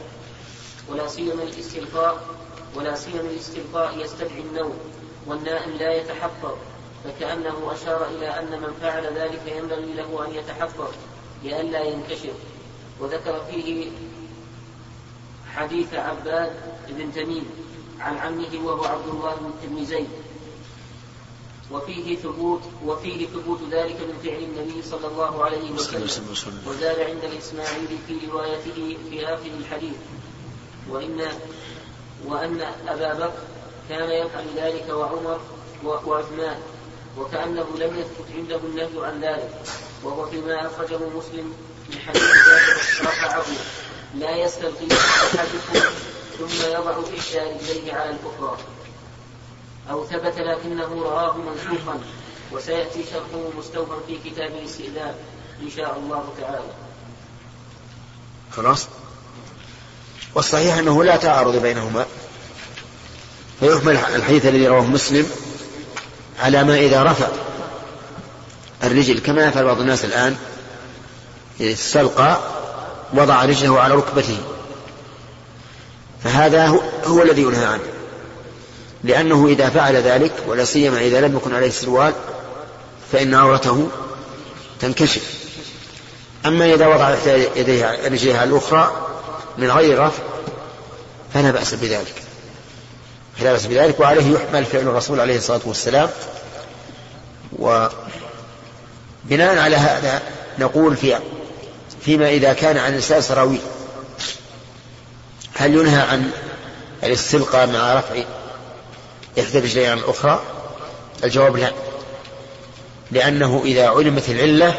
ولا 0.89 1.09
سيما 1.09 1.43
الاستلقاء 1.43 2.25
ولا 2.75 2.95
سيما 2.95 3.21
الاستلقاء 3.21 3.99
يستدعي 3.99 4.41
النوم 4.41 4.79
والنائم 5.27 5.71
لا 5.71 5.95
يتحفظ 5.95 6.55
فكأنه 7.05 7.73
أشار 7.73 8.07
إلى 8.07 8.29
أن 8.29 8.61
من 8.61 8.75
فعل 8.83 9.05
ذلك 9.05 9.43
ينبغي 9.47 9.93
له 9.93 10.27
أن 10.27 10.35
يتحفظ 10.35 10.91
لئلا 11.45 11.83
ينكشف. 11.83 12.35
وذكر 13.01 13.45
فيه 13.51 13.91
حديث 15.55 15.95
عباد 15.95 16.53
بن 16.89 17.13
تميم 17.13 17.45
عن 18.01 18.17
عمه 18.17 18.65
وهو 18.65 18.85
عبد 18.85 19.09
الله 19.09 19.37
بن 19.63 19.85
زيد. 19.85 20.09
وفيه 21.71 22.17
ثبوت 22.17 22.61
وفيه 22.85 23.27
ثبوت 23.27 23.59
ذلك 23.71 23.97
من 24.01 24.19
فعل 24.25 24.43
النبي 24.43 24.83
صلى 24.83 25.07
الله 25.07 25.45
عليه 25.45 25.71
وسلم. 25.71 26.03
وزاد 26.67 27.01
عند 27.01 27.25
الإسماعيلي 27.25 27.99
في 28.09 28.27
روايته 28.33 28.97
في 29.11 29.27
آخر 29.27 29.51
الحديث. 29.61 29.97
وإن 30.91 31.29
وأن 32.27 32.61
أبا 32.89 33.15
بكر 33.15 33.43
كان 33.89 34.11
يفعل 34.11 34.45
ذلك 34.57 34.89
وعمر 34.89 35.41
وعثمان 35.85 36.59
وكأنه 37.19 37.67
لم 37.79 37.99
يثبت 37.99 38.29
عنده 38.37 38.57
النهي 38.57 39.07
عن 39.07 39.21
ذلك. 39.21 39.63
وهو 40.03 40.27
فيما 40.27 40.67
أخرجه 40.67 40.99
مسلم 41.17 41.55
من 41.89 41.99
حديث 42.07 42.23
رفعه 43.01 43.45
لا 44.15 44.37
يستلقي 44.37 44.87
أحدكم 45.35 45.81
ثم 46.39 46.67
يضع 46.71 46.91
إحدى 46.91 47.39
رجليه 47.39 47.95
على 47.95 48.11
الأخرى. 48.11 48.59
أو 49.91 50.07
ثبت 50.07 50.39
لكنه 50.39 51.03
رآه 51.03 51.37
منسوخا 51.37 52.01
وسيأتي 52.53 53.05
شرحه 53.05 53.59
مستوفا 53.59 53.95
في 54.07 54.31
كتاب 54.31 54.51
الاستئذان 54.51 55.15
إن 55.63 55.71
شاء 55.77 55.99
الله 55.99 56.25
تعالى. 56.41 56.73
خلاص؟ 58.57 58.87
والصحيح 60.35 60.79
أنه 60.79 61.05
لا 61.05 61.17
تعارض 61.17 61.57
بينهما. 61.57 62.07
فيحمل 63.61 63.97
الحديث 63.97 64.47
الذي 64.47 64.69
رواه 64.69 64.87
مسلم 64.87 65.31
على 66.41 66.65
ما 66.65 66.77
إذا 66.77 67.03
رفع 67.03 67.29
الرجل 68.85 69.19
كما 69.19 69.47
يفعل 69.47 69.65
بعض 69.65 69.81
الناس 69.81 70.05
الآن 70.05 70.37
استلقى 71.61 72.39
وضع 73.13 73.45
رجله 73.45 73.81
على 73.81 73.95
ركبته. 73.95 74.39
فهذا 76.25 76.67
هو 77.07 77.23
الذي 77.23 77.43
ينهى 77.43 77.65
عنه. 77.65 77.94
لأنه 79.05 79.49
إذا 79.49 79.69
فعل 79.69 79.97
ذلك 79.97 80.33
ولا 80.47 80.65
سيما 80.65 81.01
إذا 81.01 81.21
لم 81.21 81.37
يكن 81.37 81.55
عليه 81.55 81.71
سروال 81.71 82.13
فإن 83.13 83.35
عورته 83.35 83.89
تنكشف. 84.81 85.35
أما 86.47 86.75
إذا 86.75 86.87
وضع 86.87 87.15
يديه 87.57 88.09
رجليها 88.09 88.45
الأخرى 88.45 89.07
من 89.59 89.71
غير 89.71 89.99
رفع 89.99 90.23
فلا 91.35 91.51
بأس 91.51 91.75
بذلك. 91.75 92.15
فلا 93.39 93.53
بأس 93.53 93.67
بذلك 93.67 94.01
وعليه 94.01 94.35
يحمل 94.35 94.65
فعل 94.65 94.83
الرسول 94.83 95.21
عليه 95.21 95.37
الصلاة 95.37 95.61
والسلام. 95.65 96.09
وبناء 97.59 99.59
على 99.59 99.77
هذا 99.77 100.23
نقول 100.59 100.97
في 100.97 101.19
فيما 102.05 102.29
إذا 102.29 102.53
كان 102.53 102.77
عن 102.77 102.91
الإنسان 102.91 103.21
سراويل. 103.21 103.61
هل 105.55 105.75
ينهى 105.75 106.01
عن 106.01 106.31
الاستلقاء 107.03 107.67
مع 107.67 107.95
رفع 107.95 108.23
إحدى 109.41 109.59
الرجلين 109.59 109.93
الأخرى 109.93 110.43
الجواب 111.25 111.57
لا. 111.57 111.73
لأنه 113.11 113.63
إذا 113.65 113.89
علمت 113.89 114.29
العلة 114.29 114.75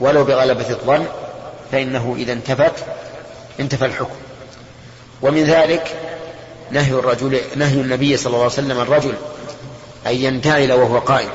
ولو 0.00 0.24
بغلبة 0.24 0.70
الظن 0.70 1.06
فإنه 1.72 2.14
إذا 2.18 2.32
انتفت 2.32 2.72
انتفى 3.60 3.84
الحكم. 3.84 4.16
ومن 5.22 5.44
ذلك 5.44 5.96
نهي 6.70 6.90
الرجل 6.90 7.40
نهي 7.56 7.80
النبي 7.80 8.16
صلى 8.16 8.26
الله 8.26 8.38
عليه 8.38 8.52
وسلم 8.52 8.80
الرجل 8.80 9.14
أن 10.06 10.14
ينتعل 10.14 10.72
وهو 10.72 10.98
قائم. 10.98 11.30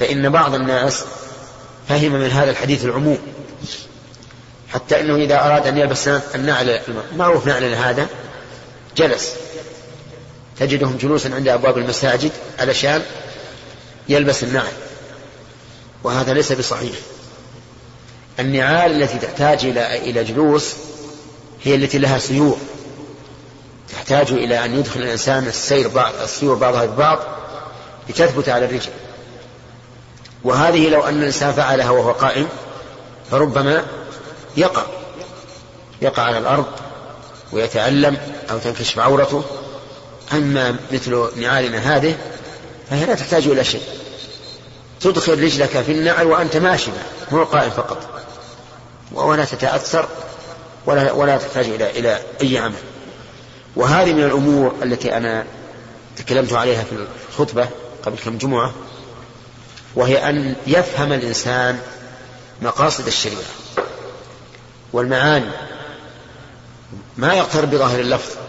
فإن 0.00 0.30
بعض 0.30 0.54
الناس 0.54 1.04
فهم 1.88 2.12
من 2.12 2.30
هذا 2.30 2.50
الحديث 2.50 2.84
العموم. 2.84 3.18
حتى 4.68 5.00
إنه 5.00 5.16
إذا 5.16 5.46
أراد 5.46 5.66
أن 5.66 5.78
يلبس 5.78 6.08
النعل 6.34 6.80
معروف 7.16 7.46
نعل 7.46 7.64
هذا 7.64 8.06
جلس. 8.96 9.34
تجدهم 10.58 10.96
جلوسا 10.96 11.34
عند 11.34 11.48
أبواب 11.48 11.78
المساجد 11.78 12.32
علشان 12.58 13.02
يلبس 14.08 14.42
النعل 14.42 14.72
وهذا 16.04 16.32
ليس 16.34 16.52
بصحيح. 16.52 16.96
النعال 18.40 19.02
التي 19.02 19.18
تحتاج 19.18 19.64
إلى 19.64 20.10
إلى 20.10 20.24
جلوس 20.24 20.74
هي 21.62 21.74
التي 21.74 21.98
لها 21.98 22.18
سيور 22.18 22.58
تحتاج 23.92 24.32
إلى 24.32 24.64
أن 24.64 24.78
يدخل 24.78 25.00
الإنسان 25.00 25.46
السير 25.46 25.88
بعض 25.88 26.12
السيور 26.22 26.54
بعضها 26.54 26.84
ببعض 26.84 27.18
لتثبت 28.08 28.48
على 28.48 28.64
الرجل. 28.64 28.90
وهذه 30.44 30.88
لو 30.88 31.02
أن 31.02 31.18
الإنسان 31.18 31.52
فعلها 31.52 31.90
وهو 31.90 32.12
قائم 32.12 32.48
فربما 33.30 33.86
يقع. 34.56 34.82
يقع 36.02 36.22
على 36.22 36.38
الأرض 36.38 36.66
ويتألم 37.52 38.16
أو 38.50 38.58
تنكشف 38.58 38.98
عورته. 38.98 39.44
أما 40.32 40.76
مثل 40.92 41.30
نعالنا 41.36 41.96
هذه 41.96 42.16
فهي 42.90 43.06
لا 43.06 43.14
تحتاج 43.14 43.46
إلى 43.46 43.64
شيء. 43.64 43.82
تدخل 45.00 45.42
رجلك 45.42 45.82
في 45.82 45.92
النعل 45.92 46.26
وأنت 46.26 46.56
ماشي 46.56 46.90
مو 47.32 47.44
قائم 47.44 47.70
فقط. 47.70 48.24
ولا 49.12 49.44
تتأثر 49.44 50.08
ولا 50.86 51.12
ولا 51.12 51.36
تحتاج 51.36 51.64
إلى 51.64 51.90
إلى 51.90 52.22
أي 52.42 52.58
عمل. 52.58 52.74
وهذه 53.76 54.12
من 54.12 54.24
الأمور 54.24 54.74
التي 54.82 55.16
أنا 55.16 55.46
تكلمت 56.16 56.52
عليها 56.52 56.84
في 56.84 57.06
الخطبة 57.30 57.68
قبل 58.02 58.18
كم 58.18 58.38
جمعة 58.38 58.74
وهي 59.94 60.28
أن 60.28 60.56
يفهم 60.66 61.12
الإنسان 61.12 61.78
مقاصد 62.62 63.06
الشريعة 63.06 63.42
والمعاني. 64.92 65.50
ما 67.16 67.34
يقترب 67.34 67.70
بظاهر 67.70 68.00
اللفظ 68.00 68.41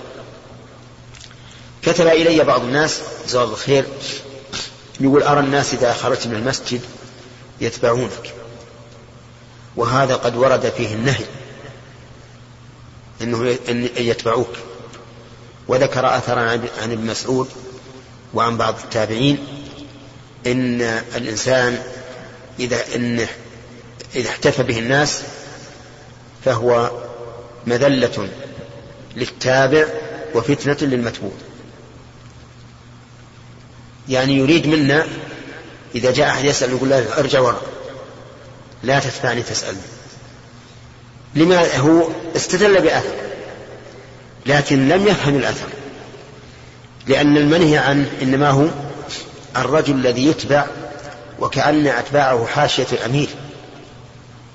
كتب 1.85 2.07
إلي 2.07 2.43
بعض 2.43 2.61
الناس 2.61 3.01
جزاه 3.27 3.43
الله 3.43 3.55
خير 3.55 3.85
يقول 4.99 5.23
أرى 5.23 5.39
الناس 5.39 5.73
إذا 5.73 5.93
خرجت 5.93 6.27
من 6.27 6.35
المسجد 6.35 6.81
يتبعونك. 7.61 8.33
وهذا 9.75 10.15
قد 10.15 10.35
ورد 10.35 10.73
فيه 10.77 10.93
النهي 10.93 11.25
إنه 13.21 13.57
إن 13.69 13.89
يتبعوك. 13.97 14.55
وذكر 15.67 16.17
أثرا 16.17 16.39
عن 16.81 16.91
ابن 16.91 17.05
مسعود 17.05 17.47
وعن 18.33 18.57
بعض 18.57 18.75
التابعين 18.83 19.47
إن 20.47 20.81
الإنسان 21.15 21.83
إذا 22.59 22.95
إن 22.95 23.27
إذا 24.15 24.29
احتفى 24.29 24.63
به 24.63 24.79
الناس 24.79 25.23
فهو 26.45 26.91
مذلة 27.67 28.29
للتابع 29.15 29.87
وفتنة 30.35 30.89
للمتبوع. 30.89 31.31
يعني 34.09 34.37
يريد 34.37 34.67
منا 34.67 35.07
إذا 35.95 36.11
جاء 36.11 36.29
أحد 36.29 36.45
يسأل 36.45 36.71
يقول 36.71 36.89
له 36.89 37.19
ارجع 37.19 37.39
وراء 37.39 37.61
لا 38.83 38.99
تتبعني 38.99 39.41
تسألني. 39.41 39.81
لما 41.35 41.77
هو 41.77 42.07
استدل 42.35 42.81
بأثر 42.81 43.15
لكن 44.45 44.89
لم 44.89 45.07
يفهم 45.07 45.35
الأثر. 45.35 45.67
لأن 47.07 47.37
المنهي 47.37 47.77
عنه 47.77 48.11
إنما 48.21 48.49
هو 48.49 48.65
الرجل 49.57 49.95
الذي 49.95 50.27
يتبع 50.27 50.65
وكأن 51.39 51.87
أتباعه 51.87 52.45
حاشية 52.45 52.87
الأمير 52.91 53.29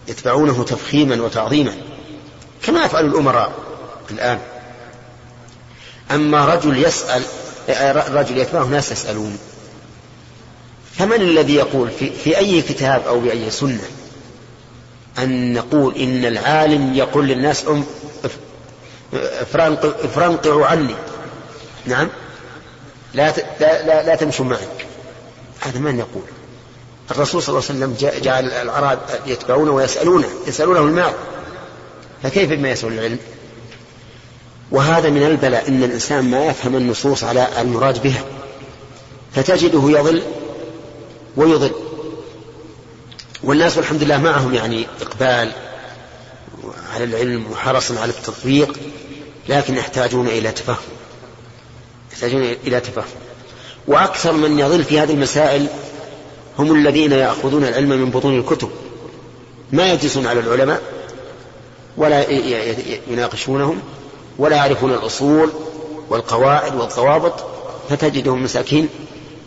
يتبعونه 0.08 0.64
تفخيما 0.64 1.22
وتعظيما 1.22 1.74
كما 2.62 2.84
يفعل 2.84 3.04
الأمراء 3.04 3.52
الآن. 4.11 4.38
أما 6.11 6.44
رجل 6.44 6.84
يسأل 6.84 7.22
رجل 7.68 8.38
يتبعه 8.38 8.64
ناس 8.64 8.92
يسألون. 8.92 9.38
فمن 10.98 11.20
الذي 11.20 11.54
يقول 11.54 11.90
في, 11.90 12.11
في 12.11 12.38
أي 12.38 12.62
كتاب 12.62 13.02
أو 13.07 13.20
بأي 13.20 13.50
سنة 13.50 13.85
أن 15.18 15.52
نقول 15.52 15.96
إن 15.96 16.24
العالم 16.24 16.94
يقول 16.94 17.26
للناس 17.26 17.64
افرنقعوا 19.14 20.66
عني؟ 20.66 20.94
نعم. 21.87 22.09
لا 23.14 23.33
لا 23.61 23.87
لا, 23.87 24.07
لا 24.07 24.14
تمشوا 24.14 24.44
معي. 24.44 24.66
هذا 25.61 25.78
من 25.78 25.98
يقول؟ 25.98 26.22
الرسول 27.11 27.42
صلى 27.42 27.48
الله 27.48 27.68
عليه 27.70 27.78
وسلم 27.78 28.20
جعل 28.22 28.44
الأعراب 28.44 28.98
يتبعونه 29.26 29.70
ويسألونه 29.70 30.28
يسألونه 30.46 30.81
المال 30.81 31.12
فكيف 32.22 32.50
بما 32.50 32.70
يسأل 32.70 32.92
العلم؟ 32.92 33.18
وهذا 34.70 35.11
من 35.11 35.22
البلاء 35.22 35.68
إن 35.68 35.83
الإنسان 35.85 36.31
ما 36.31 36.46
يفهم 36.46 36.76
النصوص 36.76 37.24
على 37.24 37.48
المراد 37.61 38.02
بها 38.02 38.24
فتجده 39.35 39.83
يضل 39.98 40.22
ويضل. 41.37 41.70
والناس 43.42 43.76
والحمد 43.76 44.02
لله 44.02 44.18
معهم 44.18 44.54
يعني 44.54 44.87
إقبال 45.00 45.52
على 46.94 47.04
العلم 47.04 47.46
وحرص 47.52 47.92
على 47.92 48.11
التطبيق 48.11 48.78
لكن 49.48 49.74
يحتاجون 49.74 50.26
إلى 50.26 50.52
تفهم 50.52 50.76
يحتاجون 52.12 52.42
إلى 52.42 52.81
تفهم. 52.81 53.04
وأكثر 53.87 54.33
من 54.33 54.59
يضل 54.59 54.85
في 54.85 55.00
هذه 55.00 55.12
المسائل 55.12 55.66
هم 56.59 56.74
الذين 56.74 57.12
يأخذون 57.12 57.64
العلم 57.64 57.88
من 57.88 58.11
بطون 58.11 58.38
الكتب 58.38 58.70
ما 59.72 59.92
يجلسون 59.92 60.26
على 60.26 60.40
العلماء 60.40 60.83
ولا 61.96 62.31
يناقشونهم. 63.11 63.81
ولا 64.38 64.57
يعرفون 64.57 64.92
الأصول 64.92 65.53
والقواعد 66.09 66.74
والضوابط 66.74 67.46
فتجدهم 67.88 68.42
مساكين 68.42 68.88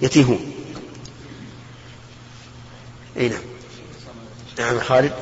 يتيهون. 0.01 0.51
أي 3.17 3.29
نعم. 3.29 3.41
نعم 4.59 4.79
خالد. 4.79 5.13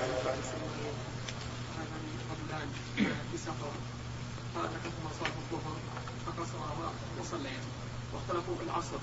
واختلفوا 8.13 8.55
في 8.55 8.63
العصر 8.63 8.97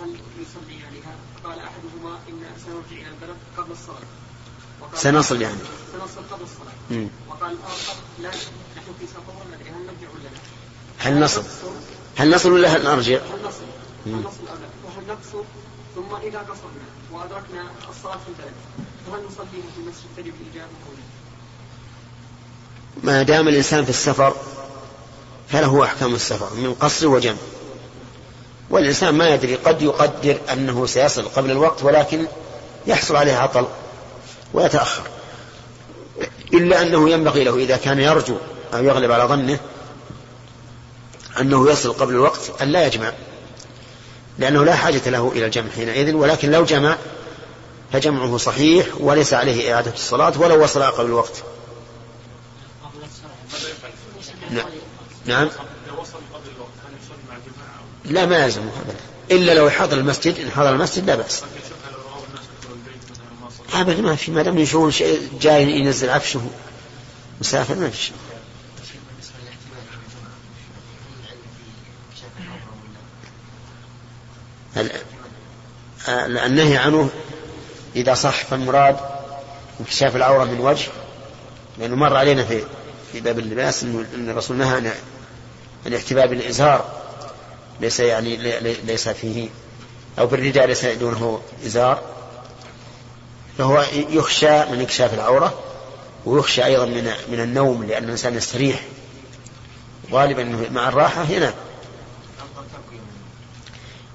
هل 0.00 0.16
يصليانها؟ 0.40 1.14
قال 1.44 1.58
أحدهما 1.58 2.18
إن 2.28 2.42
سنرجع 2.64 3.02
إلى 3.02 3.08
البلد 3.08 3.36
قبل 3.56 3.72
الصلاة. 3.72 4.25
سنصل 4.94 5.42
يعني 5.42 5.56
سنصل 5.92 6.20
قبل 6.30 6.42
الصلاه 6.42 6.72
مم. 7.00 7.08
وقال 7.30 7.52
الآخر 7.52 7.94
لا 8.22 8.28
نحن 8.28 8.92
في 9.00 9.06
سفر 9.06 9.32
وندري 9.44 9.70
هل 9.70 9.86
نرجع 9.86 10.12
ولا 10.14 10.22
لا؟ 10.22 10.40
هل 10.98 11.20
نصل 11.20 11.42
هل 12.16 12.34
نصل 12.34 12.52
ولا 12.52 12.68
هل 12.76 12.84
نرجع 12.84 13.16
هل 13.18 13.42
نصل؟ 13.48 13.62
هل 14.06 14.12
نصل 14.12 14.48
أو 14.50 14.54
لا؟ 14.54 14.68
وهل 14.86 15.06
نقصر 15.08 15.44
ثم 15.94 16.14
اذا 16.28 16.38
قصرنا 16.38 16.86
وادركنا 17.12 17.70
الصلاه 17.90 18.16
في 18.16 18.28
البلد 18.28 18.54
فهل 19.06 19.20
نصليها 19.26 19.70
في 19.74 19.80
المسجد 19.80 20.06
تجب 20.16 20.32
الاجابه 20.46 20.70
أو 20.86 20.92
لا؟ 20.96 21.02
ما 23.12 23.22
دام 23.22 23.48
الإنسان 23.48 23.84
في 23.84 23.90
السفر 23.90 24.36
فله 25.48 25.84
أحكام 25.84 26.14
السفر 26.14 26.54
من 26.54 26.74
قصر 26.74 27.08
وجمع 27.08 27.36
والإنسان 28.70 29.14
ما 29.14 29.28
يدري 29.28 29.54
قد 29.54 29.82
يقدر 29.82 30.40
أنه 30.52 30.86
سيصل 30.86 31.28
قبل 31.28 31.50
الوقت 31.50 31.82
ولكن 31.82 32.26
يحصل 32.86 33.16
عليه 33.16 33.36
عطل 33.36 33.66
ويتأخر. 34.52 35.02
إلا 36.54 36.82
أنه 36.82 37.10
ينبغي 37.10 37.44
له 37.44 37.56
إذا 37.56 37.76
كان 37.76 38.00
يرجو 38.00 38.36
أو 38.74 38.84
يغلب 38.84 39.10
على 39.10 39.24
ظنه 39.24 39.58
أنه 41.40 41.70
يصل 41.70 41.92
قبل 41.92 42.14
الوقت 42.14 42.62
أن 42.62 42.68
لا 42.68 42.86
يجمع 42.86 43.12
لأنه 44.38 44.64
لا 44.64 44.74
حاجة 44.74 45.10
له 45.10 45.32
إلى 45.32 45.46
الجمع 45.46 45.70
حينئذ 45.70 46.14
ولكن 46.14 46.50
لو 46.50 46.64
جمع 46.64 46.96
فجمعه 47.92 48.36
صحيح 48.36 48.86
وليس 49.00 49.34
عليه 49.34 49.74
إعادة 49.74 49.92
الصلاة 49.94 50.40
ولو 50.40 50.62
وصل 50.62 50.82
قبل 50.82 51.06
الوقت. 51.06 51.42
نعم. 54.50 54.66
نعم 55.26 55.48
لا 58.04 58.26
ما 58.26 58.44
يلزمه 58.44 58.70
أبدا. 58.80 58.96
إلا 59.30 59.54
لو 59.54 59.70
حضر 59.70 59.96
المسجد 59.96 60.38
إن 60.38 60.50
حضر 60.50 60.70
المسجد 60.70 61.06
لا 61.06 61.14
بأس. 61.14 61.42
أبدا 63.80 64.02
ما 64.02 64.16
في 64.16 64.30
ما 64.30 64.42
دام 64.42 64.58
يشوفون 64.58 65.08
جاي 65.40 65.70
ينزل 65.70 66.10
عفشه. 66.10 66.40
مسافر 67.40 67.74
ما 67.74 67.90
في 67.90 67.96
شيء. 67.96 68.16
النهي 76.08 76.76
عنه 76.76 77.10
إذا 77.96 78.14
صح 78.14 78.44
فالمراد 78.44 78.96
انكشاف 79.80 80.16
العورة 80.16 80.44
من 80.44 80.60
وجه 80.60 80.88
لأنه 81.78 81.96
مر 81.96 82.16
علينا 82.16 82.44
في 82.44 82.62
في 83.12 83.20
باب 83.20 83.38
اللباس 83.38 83.82
أن 83.82 84.30
الرسول 84.30 84.56
نهى 84.56 84.76
عن 84.76 84.90
الاحتباء 85.86 86.26
بالإزار 86.26 86.84
ليس 87.80 88.00
يعني 88.00 88.36
ليس 88.84 89.08
فيه 89.08 89.48
أو 90.18 90.26
بالرداء 90.26 90.66
ليس 90.66 90.84
دونه 90.84 91.40
إزار 91.66 92.15
فهو 93.58 93.84
يخشى 93.92 94.64
من 94.64 94.80
انكشاف 94.80 95.14
العورة 95.14 95.58
ويخشى 96.26 96.64
أيضا 96.64 96.84
من 96.84 97.12
من 97.30 97.40
النوم 97.40 97.84
لأن 97.84 98.04
الإنسان 98.04 98.34
يستريح. 98.34 98.82
غالبا 100.12 100.68
مع 100.72 100.88
الراحة 100.88 101.30
ينام 101.30 101.54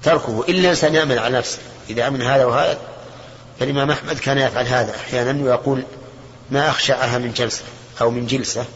تركه. 0.02 0.44
إلا 0.48 0.60
الإنسان 0.60 0.94
يعمل 0.94 1.18
على 1.18 1.38
نفسه 1.38 1.58
إذا 1.90 2.04
عمل 2.04 2.22
هذا 2.22 2.44
وهذا 2.44 2.78
فالإمام 3.60 3.90
أحمد 3.90 4.18
كان 4.18 4.38
يفعل 4.38 4.66
هذا 4.66 4.96
أحيانا 4.96 5.44
ويقول 5.44 5.84
ما 6.50 6.70
أخشعها 6.70 7.18
من 7.18 7.32
جلسة 7.32 7.62
أو 8.00 8.10
من 8.10 8.26
جلسة. 8.26 8.66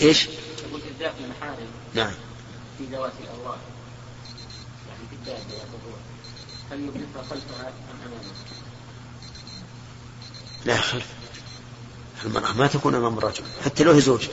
إيش؟ 0.00 0.28
يقول 0.68 0.80
الذات 0.90 1.12
المحارم 1.24 1.66
نعم. 1.94 2.12
في 2.78 2.84
ذوات 2.84 3.12
الارواح 3.24 3.56
هل 6.70 6.90
خلفها؟ 7.30 7.72
لا 10.64 10.76
خلف. 10.76 11.06
المرأة 12.24 12.52
ما 12.52 12.66
تكون 12.66 12.94
أمام 12.94 13.18
الرجل 13.18 13.42
حتى 13.64 13.84
لو 13.84 13.92
هي 13.92 14.00
زوج 14.00 14.28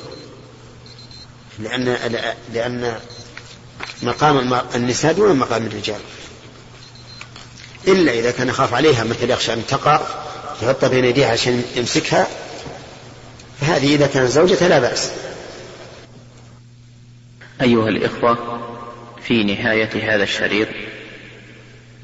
لأن 1.59 1.83
لأن 2.53 2.99
مقام 4.03 4.53
النساء 4.75 5.13
دون 5.13 5.35
مقام 5.35 5.65
الرجال. 5.65 5.99
إلا 7.87 8.11
إذا 8.11 8.31
كان 8.31 8.47
يخاف 8.47 8.73
عليها 8.73 9.03
مثل 9.03 9.29
يخشى 9.29 9.53
أن 9.53 9.67
تقع 9.67 10.01
يحطها 10.61 10.89
بين 10.89 11.05
يديها 11.05 11.31
عشان 11.31 11.63
يمسكها 11.75 12.27
فهذه 13.61 13.95
إذا 13.95 14.07
كانت 14.07 14.31
زوجته 14.31 14.67
لا 14.67 14.79
بأس. 14.79 15.11
أيها 17.61 17.89
الإخوة 17.89 18.74
في 19.27 19.43
نهاية 19.43 20.15
هذا 20.15 20.23
الشريط 20.23 20.67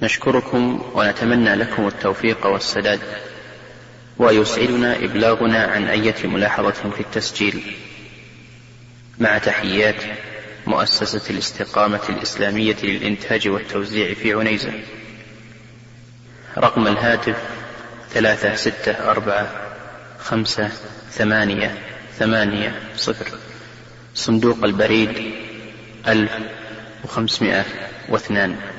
نشكركم 0.01 0.91
ونتمنى 0.93 1.55
لكم 1.55 1.87
التوفيق 1.87 2.45
والسداد 2.45 2.99
ويسعدنا 4.17 4.95
إبلاغنا 4.95 5.63
عن 5.63 5.87
أية 5.87 6.27
ملاحظة 6.27 6.89
في 6.89 6.99
التسجيل. 6.99 7.61
مع 9.19 9.37
تحيات 9.37 9.95
مؤسسة 10.67 11.21
الاستقامة 11.29 11.99
الإسلامية 12.09 12.75
للإنتاج 12.83 13.47
والتوزيع 13.47 14.13
في 14.13 14.33
عنيزة. 14.33 14.73
رقم 16.57 16.87
الهاتف 16.87 17.37
ثلاثة 18.13 18.55
ستة 18.55 18.91
أربعة 18.91 19.75
خمسة 20.19 20.71
ثمانية 21.11 21.77
ثمانية 22.19 22.81
صفر. 22.95 23.37
صندوق 24.13 24.63
البريد 24.63 25.33
ألف 26.07 26.31
وخمسمائة 27.03 27.65
واثنان. 28.09 28.70